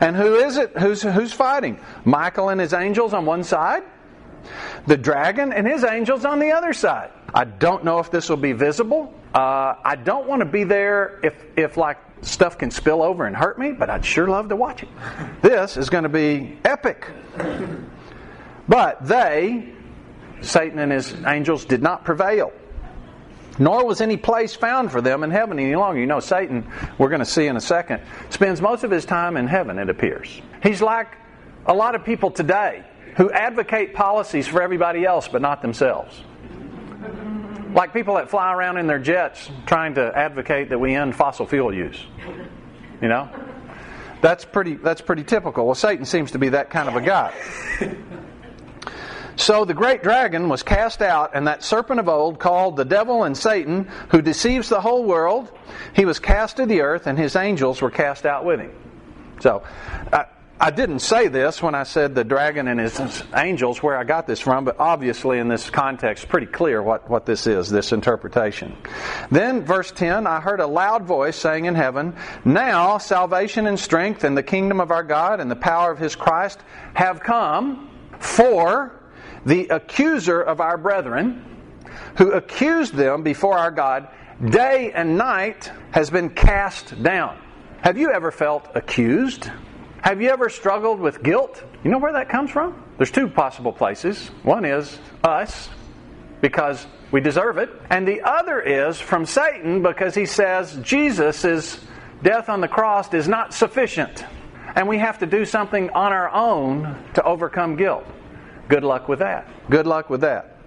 And 0.00 0.16
who 0.16 0.36
is 0.36 0.56
it? 0.56 0.76
Who's, 0.76 1.02
who's 1.02 1.32
fighting? 1.32 1.78
Michael 2.04 2.48
and 2.48 2.60
his 2.60 2.72
angels 2.72 3.14
on 3.14 3.24
one 3.24 3.44
side, 3.44 3.84
the 4.86 4.96
dragon 4.96 5.52
and 5.52 5.66
his 5.66 5.84
angels 5.84 6.24
on 6.24 6.38
the 6.38 6.52
other 6.52 6.72
side. 6.72 7.10
I 7.32 7.44
don't 7.44 7.84
know 7.84 7.98
if 7.98 8.10
this 8.10 8.28
will 8.28 8.36
be 8.36 8.52
visible. 8.52 9.12
Uh, 9.34 9.74
I 9.84 9.96
don't 9.96 10.28
want 10.28 10.40
to 10.40 10.46
be 10.46 10.64
there 10.64 11.18
if, 11.22 11.34
if 11.56 11.76
like 11.76 11.98
stuff 12.22 12.58
can 12.58 12.70
spill 12.70 13.02
over 13.02 13.26
and 13.26 13.36
hurt 13.36 13.58
me, 13.58 13.72
but 13.72 13.90
I'd 13.90 14.04
sure 14.04 14.28
love 14.28 14.48
to 14.50 14.56
watch 14.56 14.82
it. 14.82 14.88
This 15.42 15.76
is 15.76 15.90
going 15.90 16.04
to 16.04 16.08
be 16.08 16.58
epic. 16.64 17.10
But 18.68 19.06
they, 19.06 19.72
Satan 20.40 20.78
and 20.78 20.92
his 20.92 21.14
angels, 21.26 21.64
did 21.64 21.82
not 21.82 22.04
prevail. 22.04 22.52
Nor 23.58 23.84
was 23.84 24.00
any 24.00 24.16
place 24.16 24.54
found 24.54 24.90
for 24.90 25.00
them 25.00 25.22
in 25.22 25.30
heaven 25.30 25.58
any 25.58 25.76
longer. 25.76 26.00
You 26.00 26.06
know, 26.06 26.20
Satan, 26.20 26.66
we're 26.98 27.08
going 27.08 27.20
to 27.20 27.26
see 27.26 27.46
in 27.46 27.56
a 27.56 27.60
second, 27.60 28.02
spends 28.30 28.60
most 28.60 28.84
of 28.84 28.90
his 28.90 29.04
time 29.04 29.36
in 29.36 29.46
heaven, 29.46 29.78
it 29.78 29.88
appears. 29.88 30.40
He's 30.62 30.82
like 30.82 31.08
a 31.66 31.74
lot 31.74 31.94
of 31.94 32.04
people 32.04 32.30
today 32.30 32.84
who 33.16 33.30
advocate 33.30 33.94
policies 33.94 34.46
for 34.46 34.62
everybody 34.62 35.04
else 35.04 35.28
but 35.28 35.42
not 35.42 35.62
themselves. 35.62 36.20
Like 37.74 37.92
people 37.92 38.14
that 38.16 38.30
fly 38.30 38.52
around 38.52 38.76
in 38.76 38.86
their 38.86 38.98
jets 38.98 39.50
trying 39.66 39.94
to 39.94 40.16
advocate 40.16 40.68
that 40.68 40.78
we 40.78 40.94
end 40.94 41.16
fossil 41.16 41.46
fuel 41.46 41.74
use. 41.74 42.00
You 43.02 43.08
know? 43.08 43.28
That's 44.20 44.44
pretty 44.44 44.76
that's 44.76 45.00
pretty 45.00 45.24
typical. 45.24 45.66
Well, 45.66 45.74
Satan 45.74 46.06
seems 46.06 46.30
to 46.30 46.38
be 46.38 46.50
that 46.50 46.70
kind 46.70 46.88
of 46.88 46.96
a 46.96 47.00
guy. 47.00 47.34
So 49.36 49.64
the 49.64 49.74
great 49.74 50.02
dragon 50.02 50.48
was 50.48 50.62
cast 50.62 51.02
out, 51.02 51.32
and 51.34 51.48
that 51.48 51.62
serpent 51.62 51.98
of 51.98 52.08
old, 52.08 52.38
called 52.38 52.76
the 52.76 52.84
devil 52.84 53.24
and 53.24 53.36
Satan, 53.36 53.90
who 54.10 54.22
deceives 54.22 54.68
the 54.68 54.80
whole 54.80 55.04
world, 55.04 55.50
he 55.92 56.04
was 56.04 56.20
cast 56.20 56.56
to 56.58 56.66
the 56.66 56.82
earth, 56.82 57.06
and 57.06 57.18
his 57.18 57.34
angels 57.34 57.82
were 57.82 57.90
cast 57.90 58.26
out 58.26 58.44
with 58.44 58.60
him. 58.60 58.70
So, 59.40 59.64
I, 60.12 60.26
I 60.60 60.70
didn't 60.70 61.00
say 61.00 61.26
this 61.26 61.60
when 61.60 61.74
I 61.74 61.82
said 61.82 62.14
the 62.14 62.22
dragon 62.22 62.68
and 62.68 62.78
his 62.78 63.24
angels, 63.34 63.82
where 63.82 63.96
I 63.96 64.04
got 64.04 64.28
this 64.28 64.38
from, 64.38 64.64
but 64.64 64.76
obviously 64.78 65.40
in 65.40 65.48
this 65.48 65.68
context, 65.68 66.28
pretty 66.28 66.46
clear 66.46 66.80
what, 66.80 67.10
what 67.10 67.26
this 67.26 67.48
is, 67.48 67.68
this 67.68 67.90
interpretation. 67.90 68.76
Then, 69.32 69.64
verse 69.64 69.90
10, 69.90 70.28
I 70.28 70.40
heard 70.40 70.60
a 70.60 70.66
loud 70.66 71.04
voice 71.04 71.34
saying 71.34 71.64
in 71.64 71.74
heaven, 71.74 72.14
Now 72.44 72.98
salvation 72.98 73.66
and 73.66 73.78
strength 73.78 74.22
and 74.22 74.36
the 74.36 74.44
kingdom 74.44 74.80
of 74.80 74.92
our 74.92 75.02
God 75.02 75.40
and 75.40 75.50
the 75.50 75.56
power 75.56 75.90
of 75.90 75.98
his 75.98 76.14
Christ 76.14 76.60
have 76.94 77.20
come, 77.20 77.90
for 78.20 78.92
the 79.44 79.66
accuser 79.68 80.40
of 80.40 80.60
our 80.60 80.78
brethren, 80.78 81.44
who 82.16 82.30
accused 82.30 82.94
them 82.94 83.24
before 83.24 83.58
our 83.58 83.72
God 83.72 84.08
day 84.50 84.92
and 84.92 85.18
night, 85.18 85.70
has 85.90 86.10
been 86.10 86.30
cast 86.30 87.02
down. 87.02 87.40
Have 87.82 87.98
you 87.98 88.12
ever 88.12 88.30
felt 88.30 88.68
accused? 88.76 89.50
Have 90.04 90.20
you 90.20 90.28
ever 90.28 90.50
struggled 90.50 91.00
with 91.00 91.22
guilt? 91.22 91.64
You 91.82 91.90
know 91.90 91.96
where 91.96 92.12
that 92.12 92.28
comes 92.28 92.50
from? 92.50 92.84
There's 92.98 93.10
two 93.10 93.26
possible 93.26 93.72
places. 93.72 94.28
One 94.42 94.66
is 94.66 94.98
us, 95.22 95.70
because 96.42 96.86
we 97.10 97.22
deserve 97.22 97.56
it, 97.56 97.70
and 97.88 98.06
the 98.06 98.20
other 98.20 98.60
is 98.60 99.00
from 99.00 99.24
Satan, 99.24 99.82
because 99.82 100.14
he 100.14 100.26
says 100.26 100.78
Jesus' 100.82 101.80
death 102.22 102.50
on 102.50 102.60
the 102.60 102.68
cross 102.68 103.14
is 103.14 103.28
not 103.28 103.54
sufficient, 103.54 104.26
and 104.76 104.88
we 104.88 104.98
have 104.98 105.20
to 105.20 105.26
do 105.26 105.46
something 105.46 105.88
on 105.88 106.12
our 106.12 106.28
own 106.28 107.02
to 107.14 107.22
overcome 107.22 107.76
guilt. 107.76 108.04
Good 108.68 108.84
luck 108.84 109.08
with 109.08 109.20
that. 109.20 109.48
Good 109.70 109.86
luck 109.86 110.10
with 110.10 110.20
that. 110.20 110.58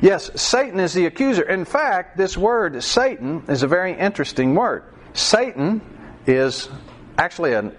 Yes, 0.00 0.30
Satan 0.40 0.80
is 0.80 0.94
the 0.94 1.04
accuser. 1.04 1.42
In 1.42 1.66
fact, 1.66 2.16
this 2.16 2.38
word 2.38 2.82
Satan 2.82 3.44
is 3.48 3.62
a 3.62 3.66
very 3.66 3.92
interesting 3.92 4.54
word. 4.54 4.84
Satan 5.12 5.82
is 6.26 6.70
actually 7.18 7.52
a 7.52 7.70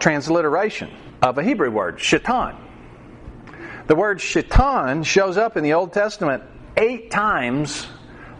transliteration 0.00 0.90
of 1.22 1.38
a 1.38 1.42
Hebrew 1.42 1.70
word, 1.70 2.00
shaitan. 2.00 2.56
The 3.86 3.96
word 3.96 4.20
shaitan 4.20 5.02
shows 5.02 5.36
up 5.36 5.56
in 5.56 5.64
the 5.64 5.72
Old 5.74 5.92
Testament 5.92 6.42
eight 6.76 7.10
times 7.10 7.86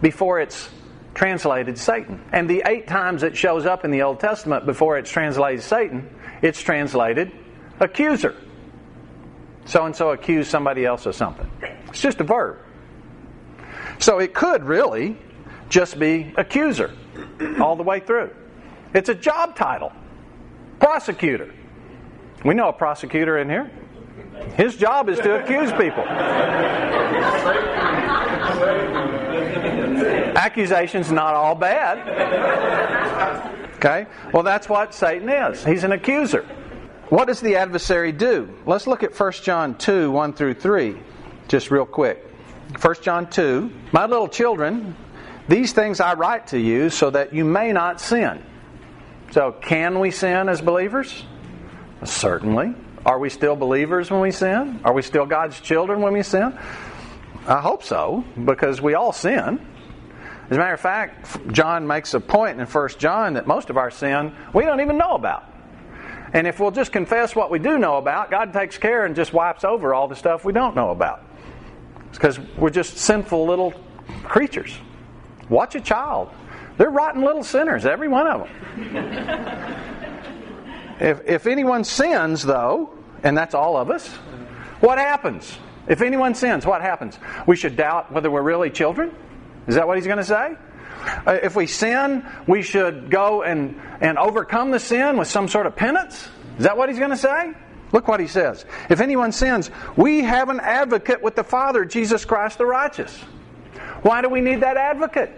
before 0.00 0.40
it's 0.40 0.68
translated 1.14 1.78
Satan. 1.78 2.22
And 2.32 2.48
the 2.48 2.62
eight 2.66 2.86
times 2.86 3.22
it 3.22 3.36
shows 3.36 3.66
up 3.66 3.84
in 3.84 3.90
the 3.90 4.02
Old 4.02 4.20
Testament 4.20 4.66
before 4.66 4.98
it's 4.98 5.10
translated 5.10 5.62
Satan, 5.62 6.08
it's 6.42 6.60
translated 6.60 7.32
accuser 7.80 8.36
so 9.68 9.84
and 9.84 9.94
so 9.94 10.10
accused 10.10 10.50
somebody 10.50 10.84
else 10.84 11.04
of 11.06 11.14
something. 11.14 11.48
It's 11.88 12.00
just 12.00 12.20
a 12.20 12.24
verb. 12.24 12.58
So 13.98 14.18
it 14.18 14.32
could 14.32 14.64
really 14.64 15.18
just 15.68 15.98
be 15.98 16.32
accuser 16.36 16.94
all 17.60 17.76
the 17.76 17.82
way 17.82 18.00
through. 18.00 18.34
It's 18.94 19.10
a 19.10 19.14
job 19.14 19.56
title 19.56 19.92
prosecutor. 20.80 21.52
We 22.44 22.54
know 22.54 22.68
a 22.68 22.72
prosecutor 22.72 23.38
in 23.38 23.48
here. 23.48 23.70
His 24.56 24.76
job 24.76 25.08
is 25.08 25.18
to 25.20 25.42
accuse 25.42 25.72
people. 25.72 26.04
Accusations 30.36 31.10
not 31.10 31.34
all 31.34 31.54
bad. 31.54 31.98
Okay? 33.76 34.06
Well, 34.32 34.42
that's 34.42 34.68
what 34.68 34.94
Satan 34.94 35.28
is. 35.28 35.64
He's 35.64 35.84
an 35.84 35.92
accuser. 35.92 36.42
What 37.08 37.26
does 37.26 37.40
the 37.40 37.56
adversary 37.56 38.12
do? 38.12 38.54
Let's 38.66 38.86
look 38.86 39.02
at 39.02 39.18
1 39.18 39.32
John 39.42 39.76
2 39.78 40.10
1 40.10 40.32
through 40.34 40.54
3, 40.54 40.96
just 41.48 41.70
real 41.70 41.86
quick. 41.86 42.24
1 42.80 42.94
John 43.00 43.30
2 43.30 43.72
My 43.92 44.06
little 44.06 44.28
children, 44.28 44.94
these 45.48 45.72
things 45.72 46.00
I 46.00 46.14
write 46.14 46.48
to 46.48 46.58
you 46.58 46.90
so 46.90 47.08
that 47.10 47.32
you 47.32 47.44
may 47.44 47.72
not 47.72 48.00
sin. 48.00 48.42
So, 49.30 49.52
can 49.52 50.00
we 50.00 50.10
sin 50.10 50.48
as 50.48 50.60
believers? 50.60 51.24
Certainly. 52.04 52.74
Are 53.04 53.18
we 53.18 53.30
still 53.30 53.56
believers 53.56 54.10
when 54.10 54.20
we 54.20 54.30
sin? 54.30 54.80
Are 54.84 54.92
we 54.92 55.02
still 55.02 55.26
God's 55.26 55.60
children 55.60 56.00
when 56.00 56.12
we 56.12 56.22
sin? 56.22 56.58
I 57.46 57.60
hope 57.60 57.82
so, 57.82 58.24
because 58.44 58.80
we 58.80 58.94
all 58.94 59.12
sin. 59.12 59.66
As 60.50 60.56
a 60.56 60.60
matter 60.60 60.74
of 60.74 60.80
fact, 60.80 61.52
John 61.52 61.86
makes 61.86 62.14
a 62.14 62.20
point 62.20 62.58
in 62.58 62.66
1 62.66 62.88
John 62.98 63.34
that 63.34 63.46
most 63.46 63.68
of 63.68 63.76
our 63.76 63.90
sin 63.90 64.34
we 64.54 64.64
don't 64.64 64.80
even 64.80 64.96
know 64.96 65.14
about. 65.14 65.44
And 66.32 66.46
if 66.46 66.58
we'll 66.58 66.70
just 66.70 66.92
confess 66.92 67.36
what 67.36 67.50
we 67.50 67.58
do 67.58 67.78
know 67.78 67.96
about, 67.96 68.30
God 68.30 68.52
takes 68.52 68.78
care 68.78 69.04
and 69.04 69.14
just 69.14 69.32
wipes 69.32 69.64
over 69.64 69.94
all 69.94 70.08
the 70.08 70.16
stuff 70.16 70.44
we 70.44 70.52
don't 70.52 70.74
know 70.74 70.90
about. 70.90 71.22
It's 72.08 72.18
because 72.18 72.38
we're 72.56 72.70
just 72.70 72.96
sinful 72.96 73.46
little 73.46 73.72
creatures. 74.24 74.74
Watch 75.48 75.74
a 75.74 75.80
child. 75.80 76.30
They're 76.78 76.90
rotten 76.90 77.22
little 77.22 77.44
sinners, 77.44 77.84
every 77.84 78.08
one 78.08 78.26
of 78.26 78.48
them. 78.48 79.74
if, 81.00 81.20
if 81.26 81.46
anyone 81.46 81.84
sins, 81.84 82.42
though, 82.42 82.90
and 83.22 83.36
that's 83.36 83.54
all 83.54 83.76
of 83.76 83.90
us, 83.90 84.08
what 84.80 84.98
happens? 84.98 85.58
If 85.88 86.02
anyone 86.02 86.34
sins, 86.34 86.64
what 86.64 86.80
happens? 86.80 87.18
We 87.46 87.56
should 87.56 87.76
doubt 87.76 88.12
whether 88.12 88.30
we're 88.30 88.42
really 88.42 88.70
children? 88.70 89.12
Is 89.66 89.74
that 89.74 89.88
what 89.88 89.96
he's 89.96 90.06
going 90.06 90.18
to 90.18 90.24
say? 90.24 90.56
Uh, 91.26 91.38
if 91.42 91.56
we 91.56 91.66
sin, 91.66 92.24
we 92.46 92.62
should 92.62 93.10
go 93.10 93.42
and, 93.42 93.80
and 94.00 94.16
overcome 94.16 94.70
the 94.70 94.80
sin 94.80 95.16
with 95.16 95.28
some 95.28 95.48
sort 95.48 95.66
of 95.66 95.74
penance? 95.74 96.28
Is 96.58 96.64
that 96.64 96.76
what 96.76 96.88
he's 96.88 96.98
going 96.98 97.10
to 97.10 97.16
say? 97.16 97.54
Look 97.90 98.06
what 98.06 98.20
he 98.20 98.26
says. 98.26 98.64
If 98.88 99.00
anyone 99.00 99.32
sins, 99.32 99.70
we 99.96 100.22
have 100.22 100.48
an 100.48 100.60
advocate 100.60 101.22
with 101.22 101.34
the 101.34 101.44
Father, 101.44 101.84
Jesus 101.84 102.24
Christ 102.24 102.58
the 102.58 102.66
righteous. 102.66 103.16
Why 104.02 104.22
do 104.22 104.28
we 104.28 104.40
need 104.40 104.60
that 104.60 104.76
advocate? 104.76 105.30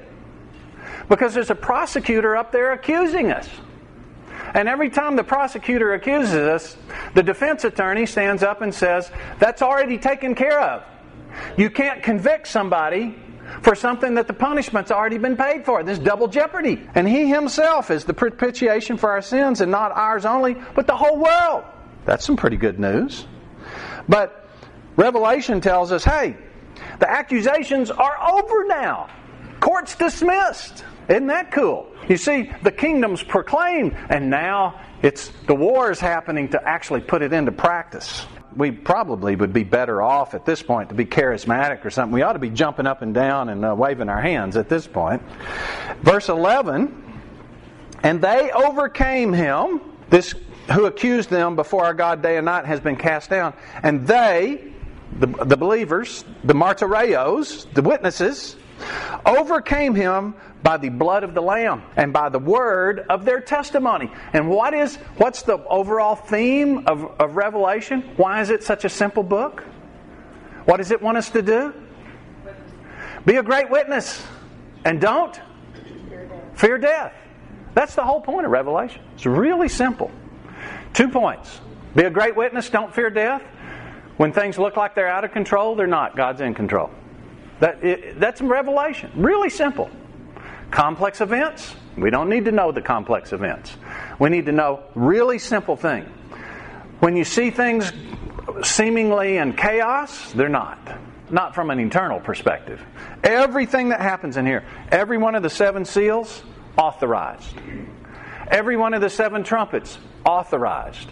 Because 1.11 1.35
there's 1.35 1.51
a 1.51 1.57
prosecutor 1.57 2.37
up 2.37 2.53
there 2.53 2.73
accusing 2.73 3.33
us. 3.33 3.49
And 4.55 4.69
every 4.69 4.91
time 4.91 5.17
the 5.17 5.25
prosecutor 5.25 5.93
accuses 5.93 6.35
us, 6.35 6.77
the 7.15 7.23
defense 7.23 7.65
attorney 7.65 8.07
stands 8.07 8.43
up 8.43 8.63
and 8.63 8.73
says, 8.73 9.11
That's 9.39 9.61
already 9.61 9.99
taken 9.99 10.35
care 10.35 10.61
of. 10.61 10.85
You 11.59 11.69
can't 11.69 12.03
convict 12.03 12.47
somebody 12.47 13.17
for 13.63 13.75
something 13.75 14.15
that 14.15 14.29
the 14.29 14.33
punishment's 14.33 14.93
already 14.93 15.19
been 15.19 15.37
paid 15.37 15.65
for. 15.65 15.83
This 15.83 15.99
double 15.99 16.29
jeopardy. 16.29 16.89
And 16.95 17.09
He 17.09 17.29
Himself 17.29 17.91
is 17.91 18.05
the 18.05 18.15
propitiation 18.15 18.97
for 18.97 19.11
our 19.11 19.23
sins, 19.23 19.61
and 19.61 19.71
not 19.71 19.91
ours 19.91 20.25
only, 20.25 20.55
but 20.75 20.87
the 20.87 20.97
whole 20.97 21.19
world. 21.19 21.65
That's 22.05 22.25
some 22.25 22.37
pretty 22.37 22.57
good 22.57 22.79
news. 22.79 23.27
But 24.09 24.49
Revelation 24.97 25.61
tells 25.61 25.91
us 25.91 26.05
hey, 26.05 26.37
the 27.01 27.11
accusations 27.11 27.91
are 27.91 28.33
over 28.33 28.65
now. 28.65 29.09
Court's 29.61 29.95
dismissed. 29.95 30.85
Isn't 31.09 31.27
that 31.29 31.53
cool? 31.53 31.87
You 32.09 32.17
see, 32.17 32.51
the 32.63 32.73
kingdom's 32.73 33.23
proclaimed, 33.23 33.97
and 34.09 34.31
now 34.31 34.81
it's 35.03 35.31
the 35.47 35.55
war 35.55 35.91
is 35.91 36.01
happening 36.01 36.49
to 36.51 36.69
actually 36.69 37.01
put 37.01 37.23
it 37.23 37.33
into 37.33 37.53
practice 37.53 38.27
we 38.57 38.71
probably 38.71 39.37
would 39.37 39.53
be 39.53 39.65
better 39.65 40.03
off 40.03 40.35
at 40.35 40.45
this 40.45 40.63
point 40.63 40.89
to 40.89 40.95
be 40.95 41.05
charismatic 41.05 41.85
or 41.85 41.91
something. 41.91 42.13
We 42.13 42.23
ought 42.23 42.33
to 42.33 42.39
be 42.39 42.51
jumping 42.51 42.87
up 42.87 43.03
and 43.03 43.15
down 43.15 43.49
and 43.49 43.65
uh, 43.65 43.75
waving 43.75 44.09
our 44.09 44.21
hands 44.21 44.57
at 44.57 44.69
this 44.69 44.87
point. 44.87 45.23
Verse 46.03 46.29
11 46.29 47.21
And 48.03 48.21
they 48.21 48.51
overcame 48.51 49.33
him, 49.33 49.81
this 50.09 50.35
who 50.73 50.87
accused 50.87 51.31
them 51.31 51.57
before 51.57 51.85
our 51.85 51.95
God 51.95 52.23
day 52.23 52.37
and 52.37 52.45
night 52.45 52.65
has 52.65 52.81
been 52.81 52.97
cast 52.97 53.31
down. 53.31 53.55
And 53.83 54.07
they, 54.07 54.73
the, 55.19 55.27
the 55.27 55.57
believers, 55.57 56.25
the 56.45 56.55
martyreos, 56.55 57.73
the 57.75 57.83
witnesses, 57.83 58.57
overcame 59.25 59.95
him 59.95 60.35
by 60.63 60.77
the 60.77 60.89
blood 60.89 61.25
of 61.25 61.35
the 61.35 61.41
lamb 61.41 61.83
and 61.97 62.13
by 62.13 62.29
the 62.29 62.39
word 62.39 63.01
of 63.09 63.25
their 63.25 63.41
testimony. 63.41 64.11
And 64.33 64.49
what 64.49 64.75
is 64.75 64.97
what's 65.17 65.43
the 65.43 65.65
overall 65.67 66.15
theme 66.15 66.87
of, 66.87 67.05
of 67.21 67.37
revelation? 67.37 68.03
Why 68.17 68.41
is 68.41 68.51
it 68.51 68.63
such 68.63 68.85
a 68.85 68.89
simple 68.89 69.23
book? 69.23 69.63
What 70.65 70.79
does 70.79 70.91
it 70.91 71.01
want 71.01 71.19
us 71.19 71.31
to 71.31 71.43
do? 71.43 71.75
Be 73.25 73.37
a 73.37 73.43
great 73.43 73.71
witness 73.71 74.23
and 74.85 75.01
don't 75.01 75.39
fear 76.55 76.79
death. 76.79 77.15
That's 77.75 77.95
the 77.95 78.05
whole 78.05 78.21
point 78.21 78.47
of 78.47 78.53
revelation. 78.53 79.03
It's 79.15 79.27
really 79.27 79.69
simple. 79.69 80.11
Two 80.93 81.09
points. 81.09 81.61
Be 81.95 82.05
a 82.05 82.11
great 82.11 82.37
witness 82.37 82.69
don't 82.71 82.95
fear 82.95 83.11
death. 83.11 83.43
When 84.17 84.33
things 84.33 84.59
look 84.59 84.77
like 84.77 84.95
they're 84.95 85.09
out 85.09 85.25
of 85.25 85.33
control 85.33 85.77
they're 85.77 85.87
not. 85.87 86.17
God's 86.17 86.41
in 86.43 86.55
control 86.55 86.91
that, 87.61 87.85
it, 87.85 88.19
that's 88.19 88.41
revelation. 88.41 89.11
Really 89.15 89.51
simple. 89.51 89.91
Complex 90.71 91.21
events, 91.21 91.75
we 91.97 92.11
don't 92.11 92.29
need 92.29 92.45
to 92.47 92.53
know 92.53 92.73
the 92.73 92.83
complex 92.83 93.33
events. 93.33 93.77
We 94.19 94.31
need 94.31 94.47
to 94.47 94.53
know 94.53 94.83
really 94.95 95.39
simple 95.39 95.77
thing. 95.77 96.05
When 97.01 97.17
you 97.17 97.25
see 97.25 97.51
things 97.51 97.93
seemingly 98.63 99.39
in 99.39 99.55
chaos, 99.55 100.33
they're 100.33 100.49
not. 100.49 100.79
Not 101.31 101.55
from 101.55 101.71
an 101.71 101.79
eternal 101.79 102.21
perspective. 102.21 102.81
Everything 103.23 103.91
that 103.91 104.01
happens 104.01 104.37
in 104.37 104.47
here, 104.47 104.65
every 104.91 105.19
one 105.19 105.35
of 105.35 105.43
the 105.43 105.51
seven 105.51 105.85
seals, 105.85 106.43
authorized. 106.77 107.55
Every 108.49 108.77
one 108.77 108.95
of 108.95 109.01
the 109.01 109.11
seven 109.11 109.45
trumpets 109.45 109.99
authorized. 110.25 111.09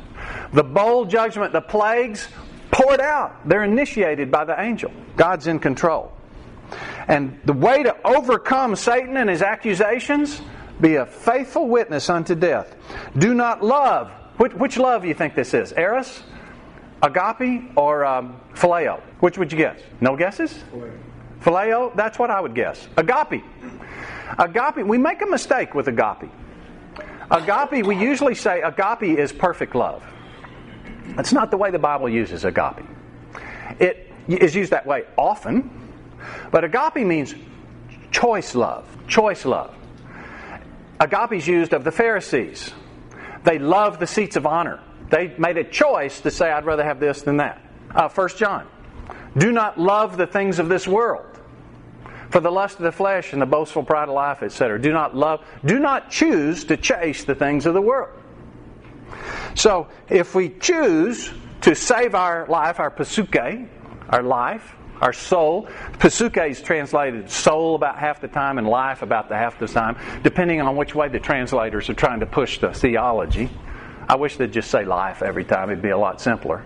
The 0.53 0.65
bowl 0.65 1.05
judgment, 1.05 1.53
the 1.53 1.61
plagues 1.61 2.29
poured 2.71 3.01
out. 3.01 3.49
They're 3.49 3.65
initiated 3.65 4.31
by 4.31 4.45
the 4.45 4.61
angel. 4.61 4.93
God's 5.17 5.47
in 5.47 5.59
control. 5.59 6.13
And 7.09 7.41
the 7.45 7.55
way 7.55 7.83
to 7.83 7.97
overcome 8.07 8.77
Satan 8.77 9.17
and 9.17 9.29
his 9.31 9.43
accusations, 9.43 10.41
be 10.81 10.97
a 10.97 11.07
faithful 11.07 11.67
witness 11.67 12.09
unto 12.11 12.35
death. 12.35 12.77
Do 13.17 13.35
not 13.35 13.65
love. 13.65 14.11
Which, 14.37 14.53
which 14.55 14.77
love 14.77 15.03
do 15.03 15.09
you 15.09 15.15
think 15.15 15.35
this 15.35 15.55
is? 15.55 15.73
Eros? 15.73 16.23
Agape? 17.03 17.73
Or 17.77 18.05
um, 18.05 18.41
phileo? 18.55 19.01
Which 19.21 19.39
would 19.39 19.51
you 19.51 19.59
guess? 19.59 19.81
No 20.01 20.17
guesses? 20.17 20.57
Phileo? 21.41 21.97
That's 21.97 22.19
what 22.19 22.31
I 22.31 22.41
would 22.41 22.55
guess. 22.55 22.87
Agape. 22.97 23.43
Agape, 24.39 24.85
we 24.87 24.99
make 24.99 25.23
a 25.23 25.27
mistake 25.27 25.75
with 25.75 25.89
agape. 25.89 26.31
Agape, 27.31 27.85
we 27.87 27.97
usually 27.97 28.35
say 28.35 28.61
agape 28.63 29.19
is 29.19 29.33
perfect 29.33 29.75
love. 29.75 30.05
That's 31.17 31.33
not 31.33 31.51
the 31.51 31.57
way 31.57 31.71
the 31.71 31.79
Bible 31.79 32.09
uses 32.09 32.45
agape. 32.45 32.85
It 33.81 34.13
is 34.29 34.55
used 34.55 34.73
that 34.73 34.87
way 34.87 35.05
often, 35.17 35.71
but 36.51 36.65
agape 36.65 37.07
means 37.07 37.35
choice 38.11 38.55
love. 38.55 38.87
Choice 39.07 39.45
love. 39.45 39.75
Agape 41.01 41.33
is 41.33 41.47
used 41.47 41.73
of 41.73 41.85
the 41.85 41.93
Pharisees. 41.93 42.73
They 43.45 43.59
love 43.59 43.99
the 43.99 44.07
seats 44.07 44.37
of 44.37 44.47
honor. 44.47 44.83
They 45.11 45.35
made 45.39 45.57
a 45.57 45.65
choice 45.65 46.21
to 46.23 46.31
say, 46.31 46.51
I'd 46.51 46.65
rather 46.65 46.85
have 46.85 47.01
this 47.01 47.23
than 47.23 47.39
that. 47.39 47.63
Uh, 47.95 48.09
1 48.09 48.29
John. 48.37 48.67
Do 49.37 49.53
not 49.53 49.79
love 49.79 50.17
the 50.17 50.27
things 50.27 50.59
of 50.59 50.69
this 50.69 50.87
world. 50.87 51.25
For 52.31 52.41
the 52.41 52.51
lust 52.51 52.77
of 52.77 52.83
the 52.83 52.93
flesh 52.93 53.33
and 53.33 53.41
the 53.41 53.47
boastful 53.47 53.85
pride 53.85 54.09
of 54.09 54.15
life, 54.15 54.43
etc. 54.43 54.81
Do 54.81 54.93
not 54.93 55.17
love, 55.17 55.45
do 55.65 55.79
not 55.79 56.11
choose 56.11 56.65
to 56.65 56.77
chase 56.77 57.25
the 57.25 57.35
things 57.35 57.65
of 57.65 57.73
the 57.73 57.81
world. 57.81 58.11
So, 59.55 59.89
if 60.11 60.35
we 60.35 60.51
choose 60.51 61.33
to 61.63 61.75
save 61.75 62.15
our 62.15 62.47
life, 62.47 62.81
our 62.81 62.91
pasuke, 62.91 63.69
our 64.11 64.23
life, 64.23 64.77
our 65.01 65.13
soul, 65.13 65.69
pasuke 65.95 66.51
is 66.51 66.61
translated 66.61 67.31
soul 67.31 67.75
about 67.75 67.99
half 67.99 68.21
the 68.21 68.29
time 68.29 68.59
and 68.59 68.67
life 68.67 69.03
about 69.03 69.29
the 69.29 69.37
half 69.37 69.59
the 69.59 69.69
time, 69.69 69.97
depending 70.23 70.61
on 70.61 70.77
which 70.77 70.95
way 70.95 71.09
the 71.09 71.21
translators 71.21 71.89
are 71.89 71.95
trying 71.95 72.21
to 72.21 72.27
push 72.27 72.59
the 72.59 72.73
theology. 72.73 73.49
I 74.09 74.17
wish 74.17 74.37
they'd 74.37 74.53
just 74.53 74.71
say 74.71 74.85
life 74.85 75.23
every 75.23 75.45
time, 75.45 75.71
it'd 75.71 75.83
be 75.83 75.91
a 75.91 75.99
lot 75.99 76.21
simpler. 76.21 76.65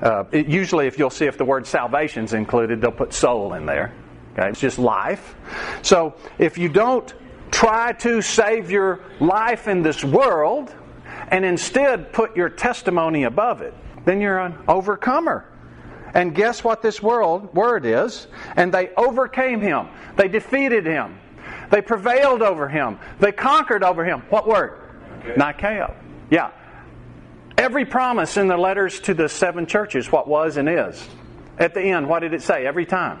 Uh, 0.00 0.24
it, 0.30 0.46
usually, 0.46 0.86
if 0.86 0.98
you'll 0.98 1.10
see 1.10 1.24
if 1.24 1.38
the 1.38 1.44
word 1.44 1.66
salvation's 1.66 2.34
included, 2.34 2.80
they'll 2.80 2.92
put 2.92 3.14
soul 3.14 3.54
in 3.54 3.64
there. 3.64 3.94
Okay, 4.34 4.50
it's 4.50 4.60
just 4.60 4.78
life. 4.78 5.34
So, 5.80 6.14
if 6.38 6.58
you 6.58 6.68
don't 6.68 7.12
try 7.50 7.92
to 7.92 8.20
save 8.20 8.70
your 8.70 9.00
life 9.18 9.66
in 9.66 9.82
this 9.82 10.04
world, 10.04 10.74
and 11.28 11.44
instead 11.44 12.12
put 12.12 12.36
your 12.36 12.50
testimony 12.50 13.24
above 13.24 13.62
it, 13.62 13.74
then 14.04 14.20
you're 14.20 14.38
an 14.38 14.56
overcomer. 14.68 15.46
And 16.16 16.34
guess 16.34 16.64
what 16.64 16.80
this 16.80 17.02
world 17.02 17.54
word 17.54 17.84
is? 17.84 18.26
And 18.56 18.72
they 18.72 18.88
overcame 18.96 19.60
him. 19.60 19.88
They 20.16 20.28
defeated 20.28 20.86
him. 20.86 21.18
They 21.70 21.82
prevailed 21.82 22.40
over 22.40 22.70
him. 22.70 22.98
They 23.20 23.32
conquered 23.32 23.84
over 23.84 24.02
him. 24.02 24.22
What 24.30 24.48
word? 24.48 24.80
Okay. 25.18 25.34
Nikeo. 25.34 25.94
Yeah. 26.30 26.52
Every 27.58 27.84
promise 27.84 28.38
in 28.38 28.48
the 28.48 28.56
letters 28.56 28.98
to 29.00 29.12
the 29.12 29.28
seven 29.28 29.66
churches, 29.66 30.10
what 30.10 30.26
was 30.26 30.56
and 30.56 30.70
is. 30.70 31.06
At 31.58 31.74
the 31.74 31.82
end, 31.82 32.08
what 32.08 32.20
did 32.20 32.32
it 32.32 32.40
say 32.40 32.66
every 32.66 32.86
time? 32.86 33.20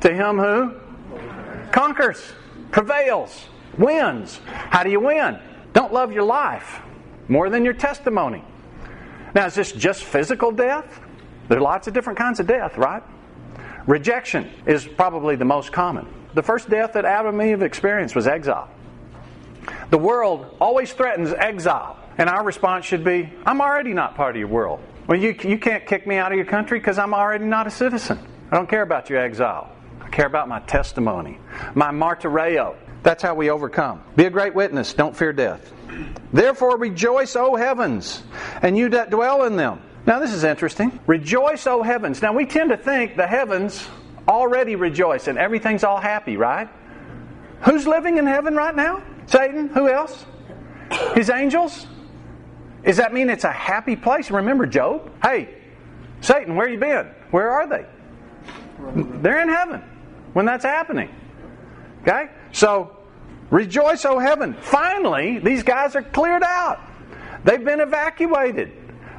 To 0.00 0.12
him 0.12 0.36
who 0.38 0.74
conquers, 1.70 2.20
prevails, 2.72 3.46
wins. 3.78 4.40
How 4.46 4.82
do 4.82 4.90
you 4.90 4.98
win? 4.98 5.38
Don't 5.74 5.92
love 5.92 6.10
your 6.10 6.24
life 6.24 6.80
more 7.28 7.50
than 7.50 7.64
your 7.64 7.74
testimony. 7.74 8.42
Now, 9.32 9.46
is 9.46 9.54
this 9.54 9.70
just 9.70 10.02
physical 10.02 10.50
death? 10.50 11.02
There's 11.48 11.62
lots 11.62 11.86
of 11.86 11.94
different 11.94 12.18
kinds 12.18 12.40
of 12.40 12.46
death, 12.46 12.76
right? 12.76 13.02
Rejection 13.86 14.50
is 14.66 14.86
probably 14.86 15.36
the 15.36 15.44
most 15.44 15.72
common. 15.72 16.06
The 16.34 16.42
first 16.42 16.68
death 16.68 16.94
that 16.94 17.04
Adam 17.04 17.40
and 17.40 17.50
Eve 17.50 17.62
experienced 17.62 18.16
was 18.16 18.26
exile. 18.26 18.68
The 19.90 19.98
world 19.98 20.56
always 20.60 20.92
threatens 20.92 21.32
exile, 21.32 21.96
and 22.18 22.28
our 22.28 22.44
response 22.44 22.84
should 22.84 23.04
be 23.04 23.32
I'm 23.44 23.60
already 23.60 23.92
not 23.92 24.16
part 24.16 24.34
of 24.34 24.40
your 24.40 24.48
world. 24.48 24.80
Well, 25.06 25.18
you, 25.18 25.36
you 25.44 25.58
can't 25.58 25.86
kick 25.86 26.06
me 26.06 26.16
out 26.16 26.32
of 26.32 26.36
your 26.36 26.46
country 26.46 26.78
because 26.78 26.98
I'm 26.98 27.14
already 27.14 27.44
not 27.44 27.66
a 27.66 27.70
citizen. 27.70 28.18
I 28.50 28.56
don't 28.56 28.68
care 28.68 28.82
about 28.82 29.08
your 29.08 29.20
exile. 29.20 29.72
I 30.00 30.08
care 30.08 30.26
about 30.26 30.48
my 30.48 30.60
testimony, 30.60 31.38
my 31.74 31.90
martyreo. 31.90 32.76
That's 33.02 33.22
how 33.22 33.34
we 33.34 33.50
overcome. 33.50 34.02
Be 34.16 34.24
a 34.24 34.30
great 34.30 34.54
witness. 34.54 34.94
Don't 34.94 35.16
fear 35.16 35.32
death. 35.32 35.72
Therefore 36.32 36.76
rejoice, 36.76 37.36
O 37.36 37.54
heavens, 37.54 38.22
and 38.62 38.76
you 38.76 38.88
that 38.90 39.10
dwell 39.10 39.44
in 39.44 39.56
them. 39.56 39.80
Now, 40.06 40.20
this 40.20 40.32
is 40.32 40.44
interesting. 40.44 40.98
Rejoice, 41.06 41.66
O 41.66 41.82
heavens. 41.82 42.22
Now, 42.22 42.32
we 42.32 42.46
tend 42.46 42.70
to 42.70 42.76
think 42.76 43.16
the 43.16 43.26
heavens 43.26 43.86
already 44.28 44.76
rejoice 44.76 45.26
and 45.26 45.38
everything's 45.38 45.84
all 45.84 46.00
happy, 46.00 46.36
right? 46.36 46.68
Who's 47.62 47.86
living 47.86 48.18
in 48.18 48.26
heaven 48.26 48.54
right 48.54 48.74
now? 48.74 49.02
Satan? 49.26 49.68
Who 49.68 49.88
else? 49.88 50.24
His 51.14 51.30
angels? 51.30 51.86
Does 52.84 52.98
that 52.98 53.12
mean 53.12 53.30
it's 53.30 53.44
a 53.44 53.52
happy 53.52 53.96
place? 53.96 54.30
Remember 54.30 54.66
Job? 54.66 55.10
Hey, 55.22 55.52
Satan, 56.20 56.54
where 56.54 56.68
you 56.68 56.78
been? 56.78 57.10
Where 57.32 57.50
are 57.50 57.66
they? 57.66 57.84
They're 59.22 59.42
in 59.42 59.48
heaven 59.48 59.82
when 60.34 60.46
that's 60.46 60.64
happening. 60.64 61.12
Okay? 62.02 62.30
So, 62.52 62.96
Rejoice, 63.50 64.04
O 64.04 64.18
heaven. 64.18 64.54
Finally, 64.54 65.38
these 65.38 65.62
guys 65.62 65.94
are 65.94 66.02
cleared 66.02 66.42
out. 66.42 66.80
They've 67.44 67.64
been 67.64 67.80
evacuated. 67.80 68.72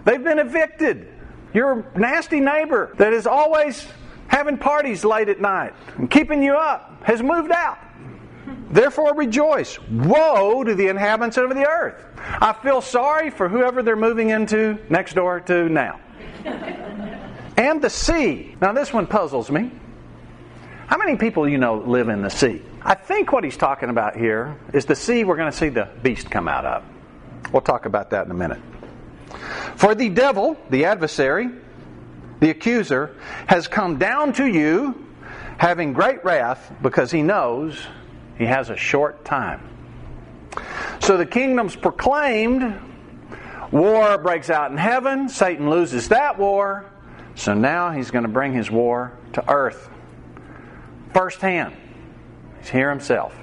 They've 0.08 0.24
been 0.24 0.39
evicted. 0.39 1.06
Your 1.54 1.86
nasty 1.93 2.39
neighbor 2.39 2.93
that 2.98 3.12
is 3.12 3.28
always 3.28 3.86
having 4.28 4.58
parties 4.58 5.04
late 5.04 5.28
at 5.28 5.41
night 5.41 5.74
and 5.98 6.10
keeping 6.10 6.41
you 6.41 6.54
up 6.54 7.04
has 7.04 7.22
moved 7.22 7.52
out. 7.52 7.78
Therefore, 8.72 9.13
rejoice. 9.15 9.78
Woe 9.89 10.63
to 10.63 10.76
the 10.76 10.88
inhabitants 10.88 11.36
of 11.36 11.50
the 11.50 11.67
earth. 11.67 12.06
I 12.17 12.54
feel 12.54 12.80
sorry 12.80 13.30
for 13.32 13.50
whoever 13.50 13.84
they're 13.84 13.98
moving 13.98 14.30
into 14.30 14.78
next 14.89 15.13
door 15.13 15.41
to 15.41 15.67
now. 15.67 16.00
and 17.58 17.82
the 17.82 17.89
sea. 17.89 18.56
Now, 18.62 18.72
this 18.72 18.93
one 18.93 19.08
puzzles 19.08 19.52
me. 19.52 19.72
How 20.86 20.98
many 20.98 21.17
people 21.17 21.50
you 21.50 21.58
know 21.58 21.80
live 21.80 22.08
in 22.08 22.22
the 22.22 22.30
sea? 22.30 22.62
I 22.82 22.96
think 22.96 23.34
what 23.34 23.43
he's 23.43 23.58
talking 23.58 23.89
about 23.89 24.15
here 24.15 24.58
is 24.74 24.86
the 24.86 24.96
sea 24.96 25.26
we're 25.26 25.36
going 25.36 25.52
to 25.52 25.58
see 25.58 25.67
the 25.67 25.89
beast 26.02 26.32
come 26.32 26.48
out 26.48 26.63
of. 26.63 26.84
We'll 27.52 27.62
talk 27.62 27.86
about 27.86 28.12
that 28.12 28.26
in 28.26 28.32
a 28.32 28.36
minute. 28.36 28.62
For 29.77 29.93
the 29.93 30.09
devil, 30.09 30.57
the 30.71 30.85
adversary, 30.85 31.49
the 32.39 32.49
accuser, 32.49 33.15
has 33.45 33.67
come 33.67 33.99
down 33.99 34.33
to 34.33 34.45
you 34.45 35.05
having 35.57 35.93
great 35.93 36.25
wrath 36.25 36.73
because 36.81 37.11
he 37.11 37.21
knows 37.21 37.79
he 38.39 38.45
has 38.45 38.71
a 38.71 38.75
short 38.75 39.23
time. 39.23 39.61
So 40.99 41.15
the 41.15 41.27
kingdom's 41.27 41.75
proclaimed, 41.75 42.75
war 43.71 44.17
breaks 44.17 44.49
out 44.49 44.71
in 44.71 44.77
heaven, 44.77 45.29
Satan 45.29 45.69
loses 45.69 46.09
that 46.09 46.39
war, 46.39 46.91
so 47.35 47.53
now 47.53 47.91
he's 47.91 48.09
going 48.09 48.23
to 48.23 48.29
bring 48.31 48.53
his 48.53 48.71
war 48.71 49.13
to 49.33 49.47
earth 49.47 49.89
firsthand. 51.13 51.75
He's 52.59 52.69
here 52.69 52.89
himself. 52.89 53.35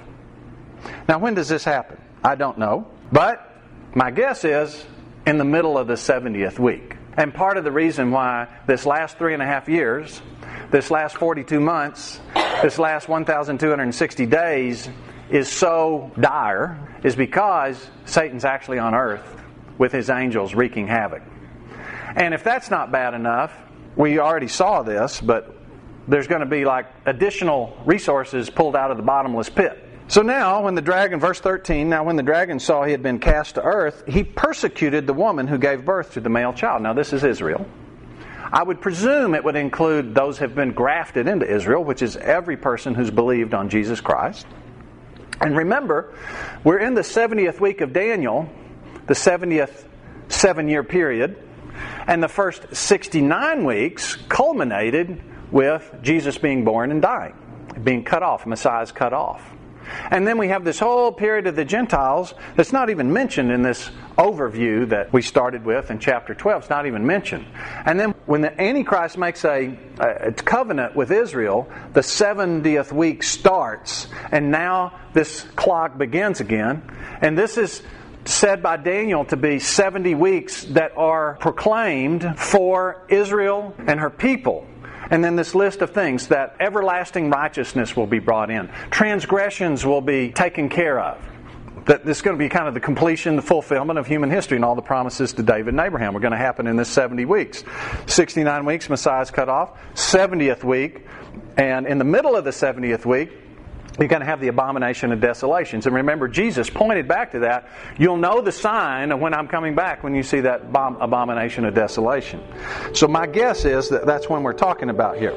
Now, 1.07 1.17
when 1.17 1.33
does 1.33 1.47
this 1.47 1.63
happen? 1.63 1.97
I 2.23 2.35
don't 2.35 2.57
know. 2.57 2.87
But 3.11 3.53
my 3.93 4.11
guess 4.11 4.43
is 4.43 4.85
in 5.25 5.37
the 5.37 5.45
middle 5.45 5.77
of 5.77 5.87
the 5.87 5.93
70th 5.93 6.59
week. 6.59 6.95
And 7.17 7.33
part 7.33 7.57
of 7.57 7.63
the 7.63 7.71
reason 7.71 8.11
why 8.11 8.47
this 8.67 8.85
last 8.85 9.17
three 9.17 9.33
and 9.33 9.41
a 9.41 9.45
half 9.45 9.69
years, 9.69 10.21
this 10.71 10.91
last 10.91 11.17
42 11.17 11.59
months, 11.59 12.19
this 12.61 12.77
last 12.77 13.07
1,260 13.07 14.25
days 14.25 14.89
is 15.29 15.49
so 15.49 16.11
dire 16.19 16.77
is 17.03 17.15
because 17.15 17.89
Satan's 18.05 18.45
actually 18.45 18.79
on 18.79 18.93
earth 18.93 19.41
with 19.77 19.91
his 19.91 20.09
angels 20.09 20.53
wreaking 20.53 20.87
havoc. 20.87 21.23
And 22.15 22.33
if 22.33 22.43
that's 22.43 22.69
not 22.69 22.91
bad 22.91 23.13
enough, 23.13 23.53
we 23.95 24.19
already 24.19 24.47
saw 24.47 24.83
this, 24.83 25.21
but 25.21 25.55
there's 26.07 26.27
going 26.27 26.41
to 26.41 26.45
be 26.45 26.65
like 26.65 26.87
additional 27.05 27.77
resources 27.85 28.49
pulled 28.49 28.75
out 28.75 28.91
of 28.91 28.97
the 28.97 29.03
bottomless 29.03 29.49
pit. 29.49 29.81
So 30.07 30.21
now, 30.21 30.63
when 30.63 30.75
the 30.75 30.83
dragon, 30.83 31.19
verse 31.19 31.39
13, 31.39 31.89
now 31.89 32.03
when 32.03 32.15
the 32.15 32.23
dragon 32.23 32.59
saw 32.59 32.83
he 32.83 32.91
had 32.91 33.01
been 33.01 33.19
cast 33.19 33.55
to 33.55 33.63
earth, 33.63 34.03
he 34.07 34.23
persecuted 34.23 35.07
the 35.07 35.13
woman 35.13 35.47
who 35.47 35.57
gave 35.57 35.83
birth 35.83 36.13
to 36.13 36.21
the 36.21 36.29
male 36.29 36.53
child. 36.53 36.83
Now, 36.83 36.93
this 36.93 37.11
is 37.11 37.23
Israel. 37.23 37.65
I 38.51 38.61
would 38.61 38.81
presume 38.81 39.33
it 39.33 39.43
would 39.43 39.55
include 39.55 40.13
those 40.13 40.37
who 40.37 40.45
have 40.45 40.53
been 40.53 40.73
grafted 40.73 41.27
into 41.27 41.51
Israel, 41.51 41.83
which 41.83 42.03
is 42.03 42.15
every 42.17 42.55
person 42.55 42.93
who's 42.93 43.09
believed 43.09 43.55
on 43.55 43.69
Jesus 43.69 43.99
Christ. 43.99 44.45
And 45.41 45.57
remember, 45.57 46.13
we're 46.63 46.79
in 46.79 46.93
the 46.93 47.01
70th 47.01 47.59
week 47.59 47.81
of 47.81 47.91
Daniel, 47.91 48.47
the 49.07 49.15
70th 49.15 49.85
seven 50.29 50.69
year 50.69 50.83
period, 50.83 51.37
and 52.07 52.21
the 52.21 52.27
first 52.27 52.75
69 52.75 53.65
weeks 53.65 54.15
culminated 54.29 55.21
with 55.51 55.93
Jesus 56.01 56.37
being 56.37 56.63
born 56.63 56.91
and 56.91 57.01
dying, 57.01 57.35
being 57.83 58.03
cut 58.03 58.23
off, 58.23 58.45
Messiah's 58.45 58.91
cut 58.91 59.13
off. 59.13 59.51
And 60.11 60.27
then 60.27 60.37
we 60.37 60.49
have 60.49 60.63
this 60.63 60.79
whole 60.79 61.11
period 61.11 61.47
of 61.47 61.55
the 61.55 61.65
Gentiles 61.65 62.33
that's 62.55 62.73
not 62.73 62.89
even 62.89 63.11
mentioned 63.11 63.51
in 63.51 63.63
this 63.63 63.89
overview 64.17 64.87
that 64.89 65.11
we 65.11 65.21
started 65.21 65.65
with 65.65 65.91
in 65.91 65.99
chapter 65.99 66.33
12. 66.33 66.63
It's 66.63 66.69
not 66.69 66.85
even 66.85 67.05
mentioned. 67.05 67.45
And 67.85 67.99
then 67.99 68.11
when 68.25 68.41
the 68.41 68.61
Antichrist 68.61 69.17
makes 69.17 69.43
a, 69.45 69.77
a 69.99 70.31
covenant 70.31 70.95
with 70.95 71.11
Israel, 71.11 71.69
the 71.93 72.01
70th 72.01 72.91
week 72.91 73.23
starts, 73.23 74.07
and 74.31 74.51
now 74.51 74.99
this 75.13 75.41
clock 75.55 75.97
begins 75.97 76.39
again. 76.39 76.81
And 77.21 77.37
this 77.37 77.57
is 77.57 77.81
said 78.25 78.63
by 78.63 78.77
Daniel 78.77 79.23
to 79.25 79.37
be 79.37 79.59
70 79.59 80.15
weeks 80.15 80.63
that 80.65 80.97
are 80.97 81.35
proclaimed 81.35 82.37
for 82.37 83.05
Israel 83.07 83.75
and 83.85 83.99
her 83.99 84.09
people. 84.09 84.67
And 85.09 85.23
then 85.23 85.35
this 85.35 85.55
list 85.55 85.81
of 85.81 85.91
things 85.91 86.27
that 86.27 86.55
everlasting 86.59 87.29
righteousness 87.29 87.95
will 87.95 88.07
be 88.07 88.19
brought 88.19 88.49
in, 88.49 88.69
transgressions 88.91 89.85
will 89.85 90.01
be 90.01 90.31
taken 90.31 90.69
care 90.69 90.99
of. 90.99 91.23
That 91.85 92.03
this 92.03 92.17
is 92.17 92.21
going 92.23 92.35
to 92.35 92.43
be 92.43 92.49
kind 92.49 92.67
of 92.67 92.73
the 92.73 92.79
completion, 92.79 93.35
the 93.35 93.43
fulfillment 93.43 93.99
of 93.99 94.07
human 94.07 94.31
history 94.31 94.55
and 94.55 94.65
all 94.65 94.73
the 94.73 94.81
promises 94.81 95.33
to 95.33 95.43
David 95.43 95.75
and 95.75 95.79
Abraham 95.79 96.17
are 96.17 96.19
going 96.19 96.31
to 96.31 96.37
happen 96.37 96.65
in 96.65 96.77
this 96.77 96.89
70 96.89 97.25
weeks. 97.25 97.63
69 98.07 98.65
weeks, 98.65 98.89
Messiah's 98.89 99.29
cut 99.29 99.49
off. 99.49 99.77
70th 99.93 100.63
week, 100.63 101.05
and 101.57 101.85
in 101.85 101.99
the 101.99 102.03
middle 102.03 102.35
of 102.35 102.43
the 102.43 102.49
70th 102.49 103.05
week, 103.05 103.29
you're 103.97 104.07
going 104.07 104.21
to 104.21 104.25
have 104.25 104.41
the 104.41 104.49
abomination 104.49 105.11
of 105.11 105.21
desolations. 105.21 105.85
And 105.85 105.95
remember, 105.95 106.27
Jesus 106.27 106.69
pointed 106.69 107.07
back 107.07 107.31
to 107.31 107.39
that. 107.39 107.67
You'll 107.97 108.17
know 108.17 108.41
the 108.41 108.51
sign 108.51 109.11
of 109.11 109.19
when 109.19 109.33
I'm 109.33 109.47
coming 109.47 109.75
back 109.75 110.03
when 110.03 110.15
you 110.15 110.23
see 110.23 110.41
that 110.41 110.61
abomination 110.69 111.65
of 111.65 111.73
desolation. 111.73 112.43
So, 112.93 113.07
my 113.07 113.25
guess 113.27 113.65
is 113.65 113.89
that 113.89 114.05
that's 114.05 114.29
when 114.29 114.43
we're 114.43 114.53
talking 114.53 114.89
about 114.89 115.17
here. 115.17 115.35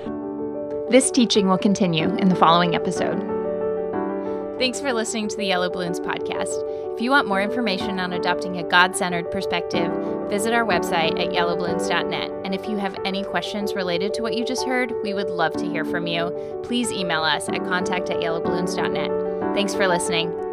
This 0.91 1.11
teaching 1.11 1.49
will 1.49 1.59
continue 1.59 2.15
in 2.17 2.29
the 2.29 2.35
following 2.35 2.75
episode. 2.75 3.19
Thanks 4.59 4.81
for 4.81 4.93
listening 4.93 5.29
to 5.29 5.37
the 5.37 5.45
Yellow 5.45 5.71
Balloons 5.71 6.01
podcast. 6.01 6.95
If 6.95 7.01
you 7.01 7.11
want 7.11 7.29
more 7.29 7.41
information 7.41 8.01
on 8.01 8.13
adopting 8.13 8.57
a 8.57 8.65
God 8.65 8.97
centered 8.97 9.31
perspective, 9.31 9.93
visit 10.29 10.53
our 10.53 10.65
website 10.65 11.19
at 11.21 11.33
yellowballoons.net. 11.33 12.31
And 12.45 12.55
if 12.55 12.69
you 12.69 12.77
have 12.77 12.97
any 13.05 13.25
questions 13.25 13.75
related 13.75 14.15
to 14.15 14.23
what 14.23 14.37
you 14.37 14.45
just 14.45 14.67
heard, 14.67 14.93
we 15.03 15.15
would 15.15 15.31
love 15.31 15.53
to 15.55 15.67
hear 15.67 15.85
from 15.85 16.07
you. 16.07 16.61
Please 16.63 16.91
email 16.93 17.23
us 17.23 17.49
at 17.49 17.59
contact 17.65 18.11
at 18.11 18.19
yellowballoons.net. 18.19 19.55
Thanks 19.55 19.75
for 19.75 19.87
listening. 19.87 20.48